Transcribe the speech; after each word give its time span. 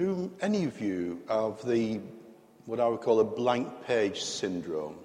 Do 0.00 0.32
any 0.40 0.64
of 0.64 0.80
you 0.80 1.20
have 1.28 1.62
the, 1.62 2.00
what 2.64 2.80
I 2.80 2.88
would 2.88 3.02
call 3.02 3.20
a 3.20 3.24
blank 3.24 3.84
page 3.84 4.22
syndrome? 4.22 4.96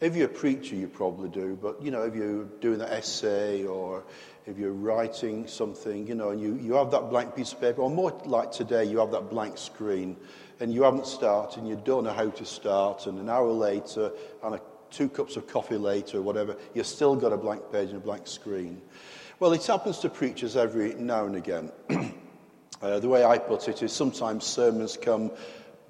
If 0.00 0.14
you're 0.14 0.26
a 0.26 0.28
preacher, 0.28 0.76
you 0.76 0.86
probably 0.86 1.28
do, 1.30 1.58
but 1.60 1.82
you 1.82 1.90
know, 1.90 2.02
if 2.02 2.14
you're 2.14 2.44
doing 2.60 2.80
an 2.80 2.86
essay 2.86 3.64
or 3.64 4.04
if 4.46 4.56
you're 4.56 4.70
writing 4.70 5.48
something, 5.48 6.06
you 6.06 6.14
know, 6.14 6.30
and 6.30 6.40
you, 6.40 6.54
you 6.62 6.74
have 6.74 6.92
that 6.92 7.10
blank 7.10 7.34
piece 7.34 7.54
of 7.54 7.60
paper, 7.60 7.80
or 7.80 7.90
more 7.90 8.16
like 8.24 8.52
today, 8.52 8.84
you 8.84 8.98
have 8.98 9.10
that 9.10 9.30
blank 9.30 9.58
screen, 9.58 10.16
and 10.60 10.72
you 10.72 10.84
haven't 10.84 11.08
started, 11.08 11.58
and 11.58 11.68
you 11.68 11.74
don't 11.84 12.04
know 12.04 12.12
how 12.12 12.30
to 12.30 12.44
start, 12.44 13.08
and 13.08 13.18
an 13.18 13.28
hour 13.28 13.50
later, 13.50 14.12
and 14.44 14.54
a, 14.54 14.60
two 14.92 15.08
cups 15.08 15.34
of 15.34 15.48
coffee 15.48 15.76
later, 15.76 16.18
or 16.18 16.22
whatever, 16.22 16.56
you've 16.72 16.86
still 16.86 17.16
got 17.16 17.32
a 17.32 17.36
blank 17.36 17.62
page 17.72 17.88
and 17.88 17.96
a 17.96 18.00
blank 18.00 18.28
screen. 18.28 18.80
Well, 19.40 19.52
it 19.54 19.66
happens 19.66 19.98
to 19.98 20.08
preachers 20.08 20.56
every 20.56 20.94
now 20.94 21.26
and 21.26 21.34
again. 21.34 21.72
uh, 22.82 23.00
the 23.00 23.08
way 23.08 23.24
I 23.24 23.38
put 23.38 23.68
it 23.68 23.82
is 23.82 23.92
sometimes 23.92 24.44
sermons 24.44 24.96
come 24.96 25.30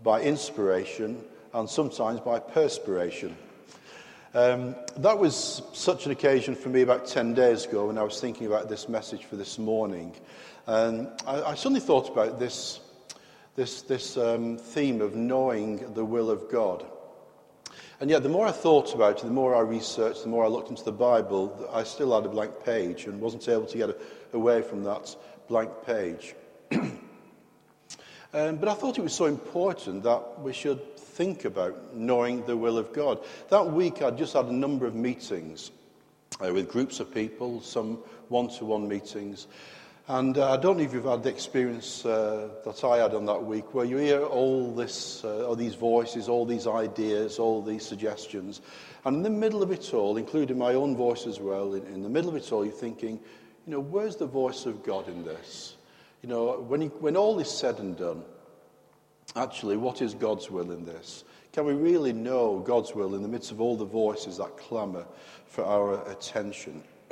by 0.02 0.22
inspiration, 0.22 1.22
and 1.52 1.68
sometimes 1.68 2.20
by 2.20 2.38
perspiration. 2.38 3.36
Um, 4.34 4.76
that 4.98 5.18
was 5.18 5.62
such 5.72 6.04
an 6.04 6.12
occasion 6.12 6.54
for 6.54 6.68
me 6.68 6.82
about 6.82 7.06
10 7.06 7.32
days 7.32 7.64
ago 7.64 7.86
when 7.86 7.96
I 7.96 8.02
was 8.02 8.20
thinking 8.20 8.46
about 8.46 8.68
this 8.68 8.88
message 8.88 9.24
for 9.24 9.36
this 9.36 9.58
morning. 9.58 10.14
And 10.66 11.08
I, 11.26 11.42
I 11.42 11.54
suddenly 11.54 11.80
thought 11.80 12.10
about 12.10 12.38
this, 12.38 12.80
this, 13.54 13.82
this 13.82 14.16
um, 14.18 14.58
theme 14.58 15.00
of 15.00 15.14
knowing 15.14 15.94
the 15.94 16.04
will 16.04 16.30
of 16.30 16.50
God. 16.50 16.84
And 17.98 18.10
yet, 18.10 18.22
the 18.22 18.28
more 18.28 18.46
I 18.46 18.52
thought 18.52 18.94
about 18.94 19.20
it, 19.20 19.24
the 19.24 19.30
more 19.30 19.54
I 19.54 19.60
researched, 19.60 20.22
the 20.22 20.28
more 20.28 20.44
I 20.44 20.48
looked 20.48 20.68
into 20.68 20.84
the 20.84 20.92
Bible, 20.92 21.70
I 21.72 21.82
still 21.84 22.14
had 22.14 22.26
a 22.26 22.28
blank 22.28 22.62
page 22.62 23.06
and 23.06 23.18
wasn't 23.22 23.48
able 23.48 23.64
to 23.66 23.78
get 23.78 23.98
away 24.34 24.60
from 24.60 24.84
that 24.84 25.16
blank 25.48 25.70
page. 25.86 26.34
um, 28.32 28.56
but 28.56 28.68
I 28.68 28.74
thought 28.74 28.98
it 28.98 29.02
was 29.02 29.14
so 29.14 29.26
important 29.26 30.02
that 30.04 30.40
we 30.40 30.52
should 30.52 30.96
think 30.96 31.44
about 31.44 31.94
knowing 31.94 32.44
the 32.44 32.56
will 32.56 32.78
of 32.78 32.92
God. 32.92 33.20
That 33.48 33.72
week, 33.72 34.02
I 34.02 34.10
just 34.10 34.34
had 34.34 34.46
a 34.46 34.52
number 34.52 34.86
of 34.86 34.94
meetings 34.94 35.70
uh, 36.44 36.52
with 36.52 36.68
groups 36.68 37.00
of 37.00 37.12
people, 37.12 37.60
some 37.60 37.98
one 38.28 38.48
to 38.58 38.64
one 38.64 38.88
meetings. 38.88 39.46
And 40.08 40.38
uh, 40.38 40.52
I 40.52 40.56
don't 40.56 40.76
know 40.76 40.84
if 40.84 40.92
you've 40.92 41.04
had 41.04 41.24
the 41.24 41.30
experience 41.30 42.04
uh, 42.06 42.48
that 42.64 42.84
I 42.84 42.98
had 42.98 43.14
on 43.14 43.26
that 43.26 43.42
week, 43.42 43.74
where 43.74 43.84
you 43.84 43.96
hear 43.96 44.22
all 44.22 44.72
this, 44.72 45.24
uh, 45.24 45.46
all 45.46 45.56
these 45.56 45.74
voices, 45.74 46.28
all 46.28 46.46
these 46.46 46.68
ideas, 46.68 47.40
all 47.40 47.60
these 47.60 47.84
suggestions, 47.84 48.60
and 49.04 49.16
in 49.16 49.22
the 49.22 49.30
middle 49.30 49.62
of 49.62 49.72
it 49.72 49.92
all, 49.94 50.16
including 50.16 50.58
my 50.58 50.74
own 50.74 50.96
voice 50.96 51.26
as 51.26 51.40
well, 51.40 51.74
in, 51.74 51.84
in 51.86 52.02
the 52.02 52.08
middle 52.08 52.30
of 52.30 52.36
it 52.36 52.52
all, 52.52 52.64
you're 52.64 52.72
thinking, 52.72 53.18
you 53.66 53.72
know, 53.72 53.80
where's 53.80 54.16
the 54.16 54.26
voice 54.26 54.66
of 54.66 54.84
God 54.84 55.08
in 55.08 55.24
this? 55.24 55.75
You 56.22 56.28
know, 56.28 56.60
when, 56.60 56.80
he, 56.80 56.88
when 56.88 57.16
all 57.16 57.38
is 57.38 57.50
said 57.50 57.78
and 57.78 57.96
done, 57.96 58.22
actually, 59.34 59.76
what 59.76 60.02
is 60.02 60.14
God's 60.14 60.50
will 60.50 60.70
in 60.72 60.84
this? 60.84 61.24
Can 61.52 61.64
we 61.64 61.72
really 61.72 62.12
know 62.12 62.58
God's 62.58 62.94
will 62.94 63.14
in 63.14 63.22
the 63.22 63.28
midst 63.28 63.50
of 63.50 63.60
all 63.60 63.76
the 63.76 63.84
voices 63.84 64.38
that 64.38 64.56
clamour 64.56 65.06
for 65.46 65.64
our 65.64 66.10
attention? 66.10 66.82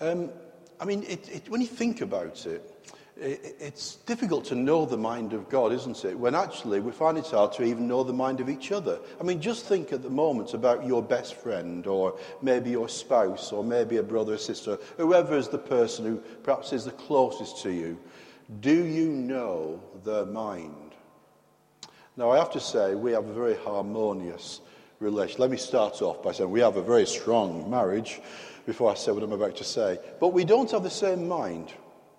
um, 0.00 0.30
I 0.80 0.84
mean, 0.84 1.04
it, 1.04 1.28
it, 1.28 1.48
when 1.48 1.60
you 1.60 1.66
think 1.66 2.00
about 2.00 2.26
it, 2.26 2.46
it, 2.46 2.75
it's 3.18 3.96
difficult 3.96 4.44
to 4.46 4.54
know 4.54 4.84
the 4.84 4.96
mind 4.96 5.32
of 5.32 5.48
God, 5.48 5.72
isn't 5.72 6.04
it? 6.04 6.18
When 6.18 6.34
actually 6.34 6.80
we 6.80 6.92
find 6.92 7.16
it 7.16 7.26
hard 7.26 7.52
to 7.54 7.64
even 7.64 7.88
know 7.88 8.04
the 8.04 8.12
mind 8.12 8.40
of 8.40 8.50
each 8.50 8.72
other. 8.72 8.98
I 9.18 9.22
mean, 9.22 9.40
just 9.40 9.64
think 9.64 9.92
at 9.92 10.02
the 10.02 10.10
moment 10.10 10.52
about 10.52 10.86
your 10.86 11.02
best 11.02 11.34
friend, 11.34 11.86
or 11.86 12.18
maybe 12.42 12.70
your 12.70 12.88
spouse, 12.88 13.52
or 13.52 13.64
maybe 13.64 13.96
a 13.96 14.02
brother 14.02 14.34
or 14.34 14.38
sister, 14.38 14.78
whoever 14.98 15.36
is 15.36 15.48
the 15.48 15.58
person 15.58 16.04
who 16.04 16.16
perhaps 16.42 16.72
is 16.74 16.84
the 16.84 16.90
closest 16.90 17.62
to 17.62 17.70
you. 17.72 17.98
Do 18.60 18.84
you 18.84 19.08
know 19.08 19.80
their 20.04 20.26
mind? 20.26 20.94
Now, 22.18 22.30
I 22.30 22.38
have 22.38 22.52
to 22.52 22.60
say, 22.60 22.94
we 22.94 23.12
have 23.12 23.28
a 23.28 23.34
very 23.34 23.56
harmonious 23.56 24.60
relation. 25.00 25.40
Let 25.40 25.50
me 25.50 25.56
start 25.56 26.02
off 26.02 26.22
by 26.22 26.32
saying 26.32 26.50
we 26.50 26.60
have 26.60 26.76
a 26.76 26.82
very 26.82 27.06
strong 27.06 27.70
marriage 27.70 28.20
before 28.66 28.90
I 28.90 28.94
say 28.94 29.12
what 29.12 29.22
I'm 29.22 29.32
about 29.32 29.56
to 29.56 29.64
say. 29.64 29.98
But 30.20 30.28
we 30.28 30.44
don't 30.44 30.70
have 30.70 30.82
the 30.82 30.90
same 30.90 31.28
mind. 31.28 31.72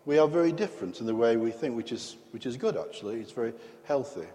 We 0.07 0.19
are 0.19 0.28
very 0.29 0.53
different 0.53 1.01
in 1.01 1.06
the 1.06 1.13
way 1.13 1.35
we 1.35 1.51
think, 1.51 1.75
which 1.75 1.91
is, 1.91 2.16
which 2.31 2.45
is 2.45 2.56
good, 2.56 2.78
actually. 2.78 3.19
It's 3.19 3.34
very 3.34 3.51
healthy. 3.84 4.25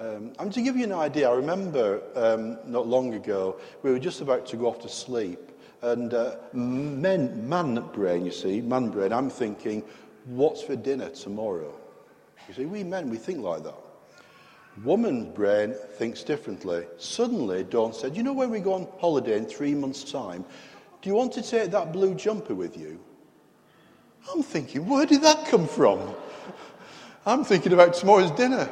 Um, 0.00 0.32
and 0.40 0.52
to 0.52 0.60
give 0.60 0.76
you 0.76 0.82
an 0.82 0.92
idea, 0.92 1.30
I 1.30 1.36
remember 1.36 2.02
um, 2.16 2.58
not 2.66 2.88
long 2.88 3.14
ago, 3.14 3.60
we 3.84 3.92
were 3.92 4.00
just 4.00 4.22
about 4.22 4.44
to 4.46 4.56
go 4.56 4.66
off 4.66 4.80
to 4.80 4.88
sleep. 4.88 5.38
And 5.82 6.12
uh, 6.14 6.38
men, 6.52 7.48
man 7.48 7.76
brain, 7.92 8.24
you 8.24 8.32
see, 8.32 8.60
man 8.60 8.88
brain, 8.90 9.12
I'm 9.12 9.30
thinking, 9.30 9.84
What's 10.24 10.62
for 10.62 10.74
dinner 10.74 11.10
tomorrow? 11.10 11.72
You 12.48 12.54
see, 12.54 12.64
we 12.64 12.82
men, 12.82 13.08
we 13.08 13.18
think 13.18 13.38
like 13.38 13.62
that. 13.62 13.78
Woman's 14.82 15.32
brain 15.32 15.76
thinks 15.92 16.24
differently. 16.24 16.86
Suddenly, 16.98 17.62
Dawn 17.62 17.92
said, 17.92 18.16
You 18.16 18.24
know, 18.24 18.32
when 18.32 18.50
we 18.50 18.58
go 18.58 18.72
on 18.72 18.88
holiday 18.98 19.38
in 19.38 19.46
three 19.46 19.76
months' 19.76 20.10
time, 20.10 20.44
do 21.02 21.08
you 21.08 21.14
want 21.14 21.32
to 21.34 21.42
take 21.42 21.70
that 21.70 21.92
blue 21.92 22.16
jumper 22.16 22.56
with 22.56 22.76
you? 22.76 22.98
I'm 24.32 24.42
thinking, 24.42 24.86
Where 24.86 25.06
did 25.06 25.22
that 25.22 25.46
come 25.46 25.66
from? 25.66 26.14
I'm 27.26 27.44
thinking 27.44 27.72
about 27.72 27.94
tomorrow's 27.94 28.30
dinner. 28.32 28.68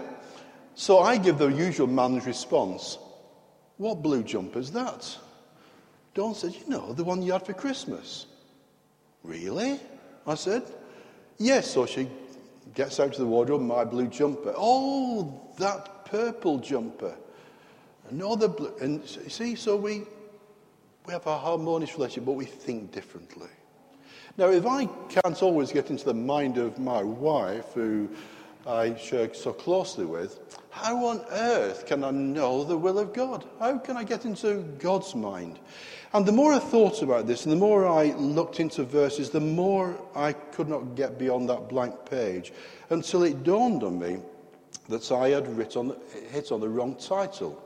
So 0.75 0.99
I 0.99 1.17
give 1.17 1.39
the 1.39 1.49
usual 1.49 1.87
man's 1.87 2.27
response 2.27 2.99
What 3.77 4.03
blue 4.03 4.23
jumper's 4.23 4.71
that? 4.73 5.17
Dawn 6.15 6.35
said, 6.35 6.55
You 6.55 6.69
know, 6.69 6.93
the 6.93 7.05
one 7.05 7.23
you 7.23 7.33
had 7.33 7.45
for 7.45 7.53
Christmas. 7.53 8.27
Really? 9.23 9.81
I 10.27 10.35
said, 10.35 10.62
Yes, 11.39 11.71
so 11.71 11.87
she 11.87 12.09
gets 12.75 12.99
out 13.01 13.12
of 13.12 13.19
the 13.19 13.27
wardrobe 13.27 13.62
my 13.62 13.85
blue 13.85 14.06
jumper. 14.09 14.55
Oh, 14.56 15.41
that 15.59 16.06
purple 16.06 16.59
jumper. 16.59 17.15
Another 18.11 18.49
blue. 18.49 18.73
And 18.81 19.05
see, 19.05 19.55
so 19.56 19.77
we, 19.77 20.05
we 21.06 21.12
have 21.12 21.27
a 21.27 21.39
harmonious 21.39 21.95
relationship, 21.95 22.25
but 22.25 22.33
we 22.33 22.45
think 22.45 22.93
differently. 22.93 23.49
Now, 24.39 24.51
if 24.51 24.67
I 24.67 24.85
can't 25.09 25.43
always 25.43 25.73
get 25.73 25.89
into 25.89 26.05
the 26.05 26.13
mind 26.13 26.59
of 26.59 26.79
my 26.79 27.03
wife, 27.03 27.73
who 27.73 28.11
I 28.67 28.95
share 28.97 29.33
so 29.33 29.55
closely 29.55 30.05
with, 30.05 30.59
how 30.69 31.07
on 31.07 31.25
earth 31.31 31.87
can 31.87 32.05
I 32.05 32.11
know 32.11 32.63
the 32.63 32.77
will 32.77 32.99
of 32.99 33.15
God? 33.15 33.47
How 33.59 33.79
can 33.79 33.97
I 33.97 34.05
get 34.05 34.27
into 34.27 34.57
God's 34.79 35.15
mind? 35.15 35.59
And 36.13 36.27
the 36.27 36.33
more 36.33 36.53
I 36.53 36.59
thought 36.59 37.01
about 37.01 37.27
this 37.27 37.45
and 37.45 37.53
the 37.53 37.57
more 37.57 37.87
I 37.87 38.13
looked 38.13 38.61
into 38.61 38.85
verses, 38.85 39.31
the 39.31 39.41
more 39.41 39.99
I 40.15 40.35
could 40.35 40.69
not 40.69 40.97
get 40.97 41.19
beyond 41.19 41.49
that 41.49 41.71
blank 41.71 41.95
page 42.05 42.53
until 42.91 43.23
it 43.23 43.43
dawned 43.43 43.83
on 43.83 43.99
me 43.99 44.19
that 44.91 45.11
I 45.13 45.31
had 45.31 45.49
written, 45.57 45.97
hit 46.31 46.53
on 46.53 46.61
the 46.61 46.69
wrong 46.69 46.95
title. 46.97 47.63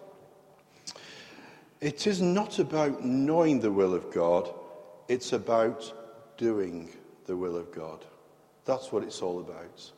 It 1.80 2.06
is 2.06 2.22
not 2.22 2.60
about 2.60 3.04
knowing 3.04 3.58
the 3.58 3.72
will 3.72 3.92
of 3.92 4.12
God, 4.12 4.54
it's 5.08 5.32
about 5.32 5.92
doing 6.40 6.88
the 7.26 7.36
will 7.36 7.54
of 7.54 7.70
God. 7.70 8.02
That's 8.64 8.90
what 8.90 9.02
it's 9.02 9.20
all 9.20 9.40
about. 9.40 9.92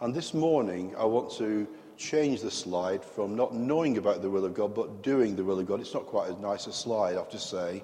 And 0.00 0.14
this 0.14 0.32
morning, 0.32 0.94
I 0.96 1.04
want 1.04 1.28
to 1.38 1.66
change 1.96 2.40
the 2.40 2.52
slide 2.52 3.04
from 3.04 3.34
not 3.34 3.52
knowing 3.52 3.98
about 3.98 4.22
the 4.22 4.30
will 4.30 4.44
of 4.44 4.54
God, 4.54 4.76
but 4.76 5.02
doing 5.02 5.34
the 5.34 5.42
will 5.42 5.58
of 5.58 5.66
God. 5.66 5.80
It's 5.80 5.94
not 5.94 6.06
quite 6.06 6.30
as 6.30 6.38
nice 6.38 6.68
a 6.68 6.72
slide, 6.72 7.16
I 7.16 7.18
have 7.18 7.30
to 7.30 7.38
say. 7.38 7.82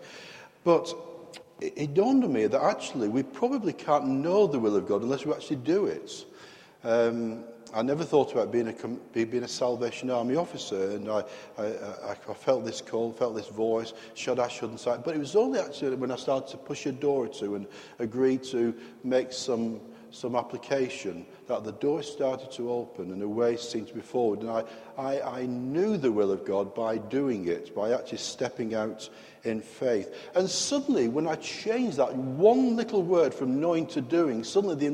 But 0.62 0.94
it, 1.60 1.72
it 1.76 1.94
dawned 1.94 2.22
on 2.22 2.32
me 2.32 2.47
that 2.47 2.62
actually 2.62 3.08
we 3.08 3.25
probably 3.25 3.72
can't 3.72 4.06
know 4.06 4.46
the 4.46 4.60
will 4.60 4.76
of 4.76 4.86
God 4.86 5.02
unless 5.02 5.26
we 5.26 5.32
actually 5.32 5.56
do 5.56 5.86
it. 5.86 6.25
Um, 6.84 7.42
I 7.74 7.82
never 7.82 8.04
thought 8.04 8.32
about 8.32 8.52
being 8.52 8.68
a, 8.68 9.24
being 9.26 9.42
a 9.42 9.48
Salvation 9.48 10.08
Army 10.08 10.36
officer, 10.36 10.90
and 10.90 11.08
I, 11.08 11.24
I, 11.58 11.64
I, 12.10 12.34
felt 12.34 12.64
this 12.64 12.80
call, 12.80 13.12
felt 13.12 13.34
this 13.34 13.48
voice, 13.48 13.92
should 14.14 14.38
I, 14.38 14.46
shouldn't 14.46 14.86
I? 14.86 14.96
But 14.96 15.16
it 15.16 15.18
was 15.18 15.34
only 15.34 15.58
actually 15.58 15.96
when 15.96 16.12
I 16.12 16.16
started 16.16 16.48
to 16.52 16.56
push 16.56 16.86
a 16.86 16.92
door 16.92 17.24
or 17.24 17.28
two 17.28 17.56
and 17.56 17.66
agree 17.98 18.38
to 18.38 18.74
make 19.02 19.32
some 19.32 19.80
some 20.14 20.36
application, 20.36 21.26
that 21.48 21.64
the 21.64 21.72
door 21.72 22.02
started 22.02 22.50
to 22.52 22.70
open 22.70 23.10
and 23.10 23.20
a 23.20 23.28
way 23.28 23.56
seemed 23.56 23.88
to 23.88 23.94
be 23.94 24.00
forward. 24.00 24.40
And 24.40 24.50
I, 24.50 24.64
I, 24.96 25.20
I 25.20 25.46
knew 25.46 25.96
the 25.96 26.12
will 26.12 26.31
of 26.31 26.44
God 26.44 26.72
by 26.72 26.99
doing 26.99 27.49
it, 27.49 27.75
by 27.75 27.93
actually 27.93 28.19
stepping 28.19 28.75
out 28.75 29.08
in 29.43 29.60
faith. 29.60 30.14
And 30.37 30.49
suddenly, 30.49 31.08
when 31.08 31.26
I 31.26 31.34
changed 31.37 31.96
that 31.96 32.14
one 32.14 32.76
little 32.76 33.02
word 33.02 33.34
from 33.34 33.60
knowing 33.60 33.87
to 33.88 34.00
doing, 34.00 34.44
suddenly 34.44 34.76
the 34.76 34.87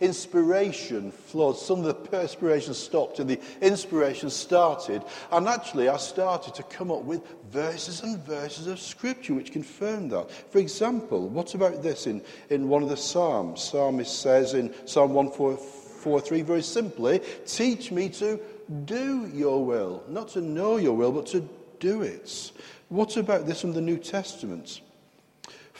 inspiration 0.00 1.12
flowed. 1.12 1.56
Some 1.56 1.80
of 1.80 1.84
the 1.84 1.94
perspiration 2.10 2.74
stopped 2.74 3.18
and 3.18 3.28
the 3.28 3.40
inspiration 3.60 4.30
started. 4.30 5.02
And 5.30 5.48
actually, 5.48 5.88
I 5.88 5.96
started 5.96 6.54
to 6.54 6.62
come 6.64 6.90
up 6.90 7.02
with 7.02 7.22
verses 7.50 8.02
and 8.02 8.18
verses 8.24 8.66
of 8.66 8.80
scripture 8.80 9.34
which 9.34 9.52
confirm 9.52 10.08
that. 10.08 10.30
For 10.50 10.58
example, 10.58 11.28
what 11.28 11.54
about 11.54 11.82
this 11.82 12.06
in, 12.06 12.22
in 12.48 12.68
one 12.68 12.82
of 12.82 12.88
the 12.88 12.96
Psalms? 12.96 13.62
Psalmist 13.62 14.20
says 14.20 14.54
in 14.54 14.74
Psalm 14.86 15.14
143 15.14 16.42
very 16.42 16.62
simply, 16.62 17.20
Teach 17.46 17.90
me 17.92 18.08
to 18.10 18.40
do 18.84 19.30
your 19.32 19.64
will. 19.64 20.02
Not 20.08 20.28
to 20.30 20.40
know 20.40 20.76
your 20.76 20.96
will, 20.96 21.12
but 21.12 21.26
to 21.26 21.48
do 21.78 22.02
it. 22.02 22.52
What 22.88 23.16
about 23.16 23.46
this 23.46 23.60
from 23.60 23.72
the 23.72 23.80
New 23.80 23.98
Testament? 23.98 24.80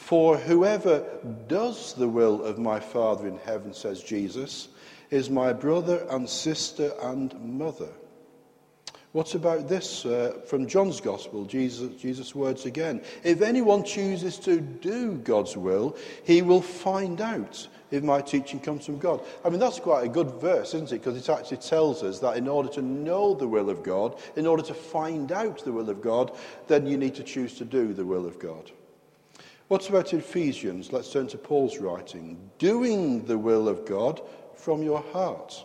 For 0.01 0.35
whoever 0.35 1.05
does 1.47 1.93
the 1.93 2.09
will 2.09 2.43
of 2.43 2.57
my 2.57 2.81
Father 2.81 3.27
in 3.27 3.37
heaven, 3.37 3.73
says 3.73 4.03
Jesus, 4.03 4.67
is 5.09 5.29
my 5.29 5.53
brother 5.53 6.05
and 6.09 6.27
sister 6.27 6.91
and 7.01 7.33
mother. 7.39 7.87
What 9.13 9.35
about 9.35 9.69
this 9.69 10.05
uh, 10.05 10.41
from 10.47 10.67
John's 10.67 10.99
Gospel? 10.99 11.45
Jesus, 11.45 12.01
Jesus' 12.01 12.35
words 12.35 12.65
again. 12.65 13.03
If 13.23 13.41
anyone 13.41 13.85
chooses 13.85 14.37
to 14.39 14.59
do 14.59 15.13
God's 15.17 15.55
will, 15.55 15.95
he 16.25 16.41
will 16.41 16.63
find 16.63 17.21
out 17.21 17.65
if 17.91 18.03
my 18.03 18.21
teaching 18.21 18.59
comes 18.59 18.87
from 18.87 18.97
God. 18.97 19.23
I 19.45 19.49
mean, 19.49 19.59
that's 19.59 19.79
quite 19.79 20.03
a 20.03 20.09
good 20.09 20.31
verse, 20.41 20.73
isn't 20.73 20.91
it? 20.91 21.03
Because 21.03 21.15
it 21.15 21.29
actually 21.29 21.57
tells 21.57 22.03
us 22.03 22.19
that 22.19 22.37
in 22.37 22.49
order 22.49 22.69
to 22.69 22.81
know 22.81 23.33
the 23.33 23.47
will 23.47 23.69
of 23.69 23.83
God, 23.83 24.19
in 24.35 24.47
order 24.47 24.63
to 24.63 24.73
find 24.73 25.31
out 25.31 25.63
the 25.63 25.71
will 25.71 25.89
of 25.89 26.01
God, 26.01 26.35
then 26.67 26.85
you 26.87 26.97
need 26.97 27.15
to 27.15 27.23
choose 27.23 27.53
to 27.59 27.65
do 27.65 27.93
the 27.93 28.05
will 28.05 28.25
of 28.25 28.39
God. 28.39 28.71
What 29.71 29.87
about 29.87 30.13
Ephesians? 30.13 30.91
Let's 30.91 31.13
turn 31.13 31.27
to 31.27 31.37
Paul's 31.37 31.77
writing. 31.77 32.37
Doing 32.57 33.23
the 33.23 33.37
will 33.37 33.69
of 33.69 33.85
God 33.85 34.19
from 34.53 34.83
your 34.83 34.99
heart 35.13 35.63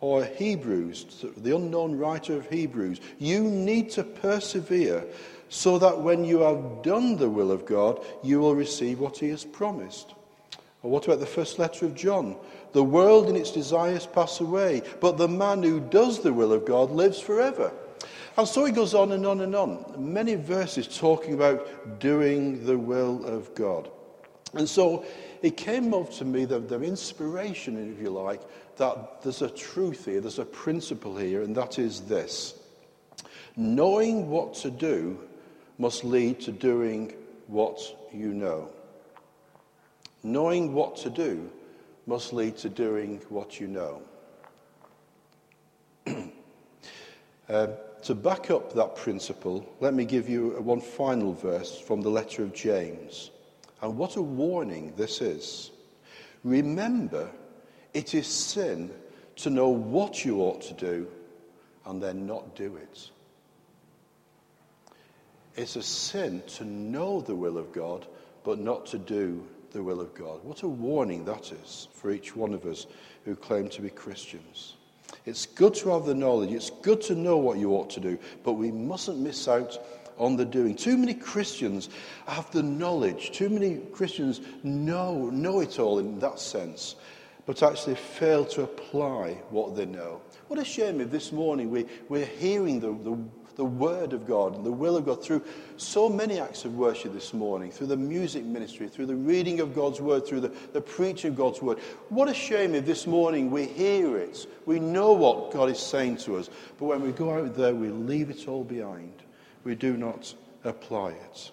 or 0.00 0.24
Hebrews, 0.24 1.24
the 1.36 1.56
unknown 1.56 1.98
writer 1.98 2.36
of 2.36 2.48
Hebrews, 2.48 3.00
you 3.18 3.42
need 3.42 3.90
to 3.90 4.04
persevere 4.04 5.04
so 5.48 5.80
that 5.80 6.00
when 6.00 6.24
you 6.24 6.38
have 6.42 6.84
done 6.84 7.16
the 7.16 7.28
will 7.28 7.50
of 7.50 7.66
God, 7.66 8.06
you 8.22 8.38
will 8.38 8.54
receive 8.54 9.00
what 9.00 9.18
he 9.18 9.30
has 9.30 9.44
promised. 9.44 10.14
Or 10.84 10.90
what 10.92 11.06
about 11.06 11.18
the 11.18 11.26
first 11.26 11.58
letter 11.58 11.86
of 11.86 11.96
John? 11.96 12.36
The 12.70 12.84
world 12.84 13.26
and 13.26 13.36
its 13.36 13.50
desires 13.50 14.06
pass 14.06 14.38
away, 14.38 14.82
but 15.00 15.18
the 15.18 15.26
man 15.26 15.64
who 15.64 15.80
does 15.80 16.20
the 16.20 16.32
will 16.32 16.52
of 16.52 16.64
God 16.64 16.92
lives 16.92 17.18
forever. 17.18 17.72
And 18.38 18.46
so 18.46 18.64
he 18.64 18.70
goes 18.70 18.94
on 18.94 19.10
and 19.10 19.26
on 19.26 19.40
and 19.40 19.52
on. 19.56 19.84
Many 19.98 20.36
verses 20.36 20.86
talking 20.96 21.34
about 21.34 21.98
doing 21.98 22.64
the 22.64 22.78
will 22.78 23.24
of 23.26 23.52
God. 23.56 23.90
And 24.54 24.68
so 24.68 25.04
it 25.42 25.56
came 25.56 25.92
up 25.92 26.12
to 26.12 26.24
me, 26.24 26.44
the, 26.44 26.60
the 26.60 26.80
inspiration, 26.80 27.92
if 27.92 28.00
you 28.00 28.10
like, 28.10 28.40
that 28.76 29.22
there's 29.22 29.42
a 29.42 29.50
truth 29.50 30.04
here, 30.04 30.20
there's 30.20 30.38
a 30.38 30.44
principle 30.44 31.16
here, 31.16 31.42
and 31.42 31.52
that 31.56 31.80
is 31.80 32.02
this. 32.02 32.54
Knowing 33.56 34.30
what 34.30 34.54
to 34.54 34.70
do 34.70 35.18
must 35.78 36.04
lead 36.04 36.38
to 36.42 36.52
doing 36.52 37.12
what 37.48 37.80
you 38.14 38.32
know. 38.32 38.68
Knowing 40.22 40.72
what 40.74 40.96
to 40.98 41.10
do 41.10 41.50
must 42.06 42.32
lead 42.32 42.56
to 42.58 42.68
doing 42.68 43.20
what 43.30 43.58
you 43.58 43.66
know. 43.66 44.00
uh, 47.48 47.66
to 48.02 48.14
back 48.14 48.50
up 48.50 48.72
that 48.74 48.96
principle, 48.96 49.66
let 49.80 49.94
me 49.94 50.04
give 50.04 50.28
you 50.28 50.50
one 50.60 50.80
final 50.80 51.32
verse 51.32 51.78
from 51.78 52.00
the 52.00 52.10
letter 52.10 52.42
of 52.42 52.54
James. 52.54 53.30
And 53.82 53.96
what 53.96 54.16
a 54.16 54.22
warning 54.22 54.92
this 54.96 55.20
is. 55.20 55.70
Remember 56.44 57.30
it 57.94 58.14
is 58.14 58.26
sin 58.26 58.90
to 59.36 59.50
know 59.50 59.68
what 59.68 60.24
you 60.24 60.40
ought 60.40 60.62
to 60.62 60.74
do 60.74 61.08
and 61.86 62.02
then 62.02 62.26
not 62.26 62.54
do 62.54 62.76
it. 62.76 63.10
It's 65.56 65.76
a 65.76 65.82
sin 65.82 66.42
to 66.48 66.64
know 66.64 67.20
the 67.20 67.34
will 67.34 67.58
of 67.58 67.72
God 67.72 68.06
but 68.44 68.58
not 68.58 68.86
to 68.86 68.98
do 68.98 69.44
the 69.72 69.82
will 69.82 70.00
of 70.00 70.14
God. 70.14 70.42
What 70.44 70.62
a 70.62 70.68
warning 70.68 71.24
that 71.24 71.52
is 71.52 71.88
for 71.92 72.10
each 72.10 72.34
one 72.34 72.54
of 72.54 72.64
us 72.64 72.86
who 73.24 73.34
claim 73.34 73.68
to 73.70 73.82
be 73.82 73.90
Christians. 73.90 74.74
It's 75.28 75.46
good 75.46 75.74
to 75.74 75.90
have 75.90 76.06
the 76.06 76.14
knowledge, 76.14 76.52
it's 76.52 76.70
good 76.70 77.00
to 77.02 77.14
know 77.14 77.36
what 77.36 77.58
you 77.58 77.72
ought 77.72 77.90
to 77.90 78.00
do, 78.00 78.18
but 78.42 78.54
we 78.54 78.72
mustn't 78.72 79.18
miss 79.18 79.46
out 79.46 79.78
on 80.16 80.36
the 80.36 80.44
doing. 80.44 80.74
Too 80.74 80.96
many 80.96 81.14
Christians 81.14 81.90
have 82.26 82.50
the 82.50 82.62
knowledge, 82.62 83.30
too 83.32 83.48
many 83.48 83.76
Christians 83.92 84.40
know, 84.62 85.30
know 85.30 85.60
it 85.60 85.78
all 85.78 85.98
in 85.98 86.18
that 86.18 86.40
sense 86.40 86.96
but 87.48 87.62
actually 87.62 87.94
fail 87.94 88.44
to 88.44 88.62
apply 88.62 89.32
what 89.48 89.74
they 89.74 89.86
know. 89.86 90.20
What 90.48 90.58
a 90.58 90.64
shame 90.66 91.00
if 91.00 91.10
this 91.10 91.32
morning 91.32 91.70
we, 91.70 91.86
we're 92.10 92.26
hearing 92.26 92.78
the, 92.78 92.88
the, 92.88 93.18
the 93.58 93.64
Word 93.64 94.12
of 94.12 94.24
God 94.24 94.54
and 94.54 94.64
the 94.64 94.72
will 94.72 94.96
of 94.96 95.04
God 95.04 95.22
through 95.22 95.42
so 95.76 96.08
many 96.08 96.38
acts 96.38 96.64
of 96.64 96.76
worship 96.76 97.12
this 97.12 97.34
morning, 97.34 97.72
through 97.72 97.88
the 97.88 97.96
music 97.96 98.44
ministry, 98.44 98.88
through 98.88 99.06
the 99.06 99.16
reading 99.16 99.58
of 99.58 99.74
God's 99.74 100.00
Word, 100.00 100.24
through 100.24 100.42
the, 100.42 100.52
the 100.72 100.80
preaching 100.80 101.32
of 101.32 101.36
God's 101.36 101.60
Word. 101.60 101.80
What 102.08 102.28
a 102.28 102.34
shame 102.34 102.76
if 102.76 102.86
this 102.86 103.04
morning 103.04 103.50
we 103.50 103.66
hear 103.66 104.16
it, 104.16 104.46
we 104.64 104.78
know 104.78 105.12
what 105.12 105.52
God 105.52 105.68
is 105.70 105.80
saying 105.80 106.18
to 106.18 106.36
us, 106.36 106.48
but 106.78 106.84
when 106.84 107.02
we 107.02 107.10
go 107.10 107.34
out 107.34 107.56
there, 107.56 107.74
we 107.74 107.88
leave 107.88 108.30
it 108.30 108.46
all 108.46 108.62
behind. 108.62 109.24
We 109.64 109.74
do 109.74 109.96
not 109.96 110.32
apply 110.62 111.10
it. 111.10 111.50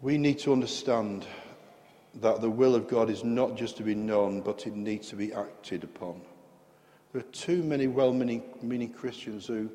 We 0.00 0.18
need 0.18 0.40
to 0.40 0.52
understand 0.52 1.26
that 2.16 2.40
the 2.40 2.50
will 2.50 2.74
of 2.74 2.88
God 2.88 3.08
is 3.08 3.22
not 3.22 3.56
just 3.56 3.76
to 3.76 3.84
be 3.84 3.94
known, 3.94 4.40
but 4.40 4.66
it 4.66 4.74
needs 4.74 5.10
to 5.10 5.16
be 5.16 5.32
acted 5.32 5.84
upon. 5.84 6.22
There 7.12 7.20
are 7.20 7.32
too 7.32 7.62
many 7.62 7.88
well 7.88 8.12
meaning 8.12 8.92
Christians 8.92 9.46
who, 9.46 9.68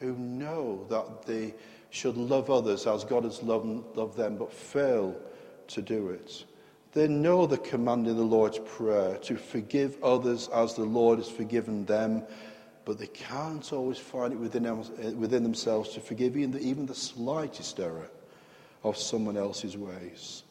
who 0.00 0.14
know 0.14 0.86
that 0.90 1.24
they 1.24 1.54
should 1.90 2.16
love 2.16 2.50
others 2.50 2.86
as 2.86 3.04
God 3.04 3.24
has 3.24 3.42
loved, 3.42 3.96
loved 3.96 4.16
them, 4.16 4.36
but 4.36 4.52
fail 4.52 5.16
to 5.68 5.82
do 5.82 6.08
it. 6.10 6.44
They 6.92 7.08
know 7.08 7.46
the 7.46 7.58
command 7.58 8.06
in 8.06 8.16
the 8.16 8.22
Lord's 8.22 8.58
Prayer 8.58 9.16
to 9.22 9.36
forgive 9.36 10.02
others 10.02 10.48
as 10.54 10.74
the 10.74 10.84
Lord 10.84 11.18
has 11.18 11.28
forgiven 11.28 11.84
them, 11.86 12.22
but 12.84 12.98
they 12.98 13.08
can't 13.08 13.72
always 13.72 13.98
find 13.98 14.32
it 14.32 14.38
within, 14.38 15.18
within 15.18 15.42
themselves 15.42 15.90
to 15.90 16.00
forgive 16.00 16.36
even 16.36 16.52
the, 16.52 16.60
even 16.60 16.86
the 16.86 16.94
slightest 16.94 17.80
error 17.80 18.10
of 18.84 18.96
someone 18.96 19.36
else's 19.36 19.76
ways. 19.76 20.43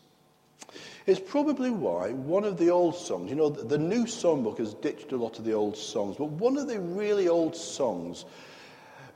It's 1.06 1.20
probably 1.20 1.70
why 1.70 2.12
one 2.12 2.46
of 2.46 2.58
the 2.58 2.70
old 2.70 2.96
songs, 2.96 3.30
you 3.30 3.36
know, 3.36 3.50
the 3.50 3.78
new 3.78 4.06
songbook 4.06 4.60
has 4.60 4.74
ditched 4.74 5.12
a 5.12 5.18
lot 5.18 5.38
of 5.38 5.46
the 5.46 5.54
old 5.54 5.76
songs, 5.76 6.16
but 6.18 6.30
one 6.30 6.58
of 6.58 6.68
the 6.68 6.80
really 6.80 7.28
old 7.28 7.56
songs 7.56 8.26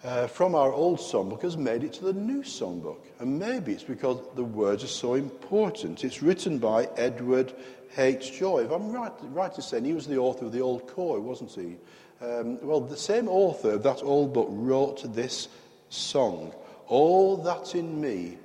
uh, 0.03 0.27
from 0.27 0.53
our 0.53 0.71
old 0.71 0.99
songbook 0.99 1.41
has 1.41 1.57
made 1.57 1.83
it 1.83 1.93
to 1.93 2.05
the 2.05 2.13
new 2.13 2.43
songbook. 2.43 2.99
And 3.19 3.39
maybe 3.39 3.73
it's 3.73 3.83
because 3.83 4.19
the 4.35 4.43
words 4.43 4.83
are 4.83 4.87
so 4.87 5.13
important. 5.15 6.03
It's 6.03 6.21
written 6.21 6.59
by 6.59 6.89
Edward 6.97 7.53
H. 7.97 8.37
Joy. 8.37 8.65
If 8.65 8.71
I'm 8.71 8.91
right, 8.91 9.11
right 9.21 9.55
in 9.55 9.61
saying 9.61 9.85
he 9.85 9.93
was 9.93 10.07
the 10.07 10.17
author 10.17 10.45
of 10.45 10.51
the 10.51 10.61
Old 10.61 10.87
Choir, 10.87 11.19
wasn't 11.19 11.51
he? 11.51 11.77
Um, 12.21 12.59
well, 12.61 12.81
the 12.81 12.97
same 12.97 13.27
author 13.27 13.71
of 13.71 13.83
that 13.83 14.03
old 14.03 14.33
book 14.33 14.47
wrote 14.51 15.13
this 15.13 15.47
song 15.89 16.53
All 16.87 17.37
that 17.37 17.75
in 17.75 18.01
me 18.01 18.37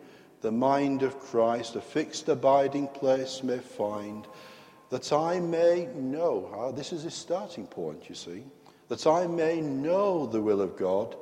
the 0.42 0.52
mind 0.52 1.02
of 1.02 1.18
Christ 1.18 1.76
a 1.76 1.80
fixed 1.80 2.28
abiding 2.28 2.88
place 2.88 3.42
may 3.42 3.58
find, 3.58 4.26
that 4.90 5.12
I 5.12 5.40
may 5.40 5.86
know, 5.94 6.50
ah, 6.54 6.72
this 6.72 6.92
is 6.92 7.04
his 7.04 7.14
starting 7.14 7.66
point, 7.66 8.08
you 8.08 8.14
see, 8.14 8.42
that 8.88 9.06
I 9.06 9.26
may 9.26 9.60
know 9.60 10.26
the 10.26 10.42
will 10.42 10.60
of 10.60 10.76
God, 10.76 11.16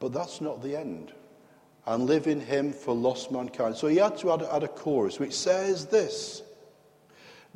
but 0.00 0.12
that's 0.12 0.40
not 0.40 0.62
the 0.62 0.74
end, 0.74 1.12
and 1.86 2.06
live 2.06 2.26
in 2.26 2.40
him 2.40 2.72
for 2.72 2.94
lost 2.94 3.30
mankind. 3.30 3.76
So 3.76 3.86
he 3.86 3.98
had 3.98 4.16
to 4.18 4.32
add, 4.32 4.42
add 4.42 4.64
a 4.64 4.68
chorus 4.68 5.20
which 5.20 5.34
says 5.34 5.86
this 5.86 6.42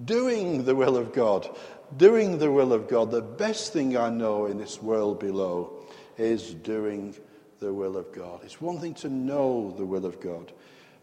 doing 0.05 0.65
the 0.65 0.75
will 0.75 0.97
of 0.97 1.13
God, 1.13 1.49
doing 1.97 2.39
the 2.39 2.51
will 2.51 2.73
of 2.73 2.89
God, 2.89 3.11
the 3.11 3.23
best 3.23 3.73
thing 3.73 3.97
I 3.97 4.11
know 4.11 4.47
in 4.47 4.59
this 4.59 4.83
world 4.83 5.19
below 5.19 5.85
is 6.19 6.55
doing 6.55 7.15
the 7.63 7.73
will 7.73 7.97
of 7.97 8.13
God. 8.13 8.41
It's 8.45 8.61
one 8.61 8.81
thing 8.81 8.95
to 8.95 9.09
know 9.09 9.75
the 9.79 9.87
will 9.87 10.05
of 10.05 10.21
God, 10.21 10.53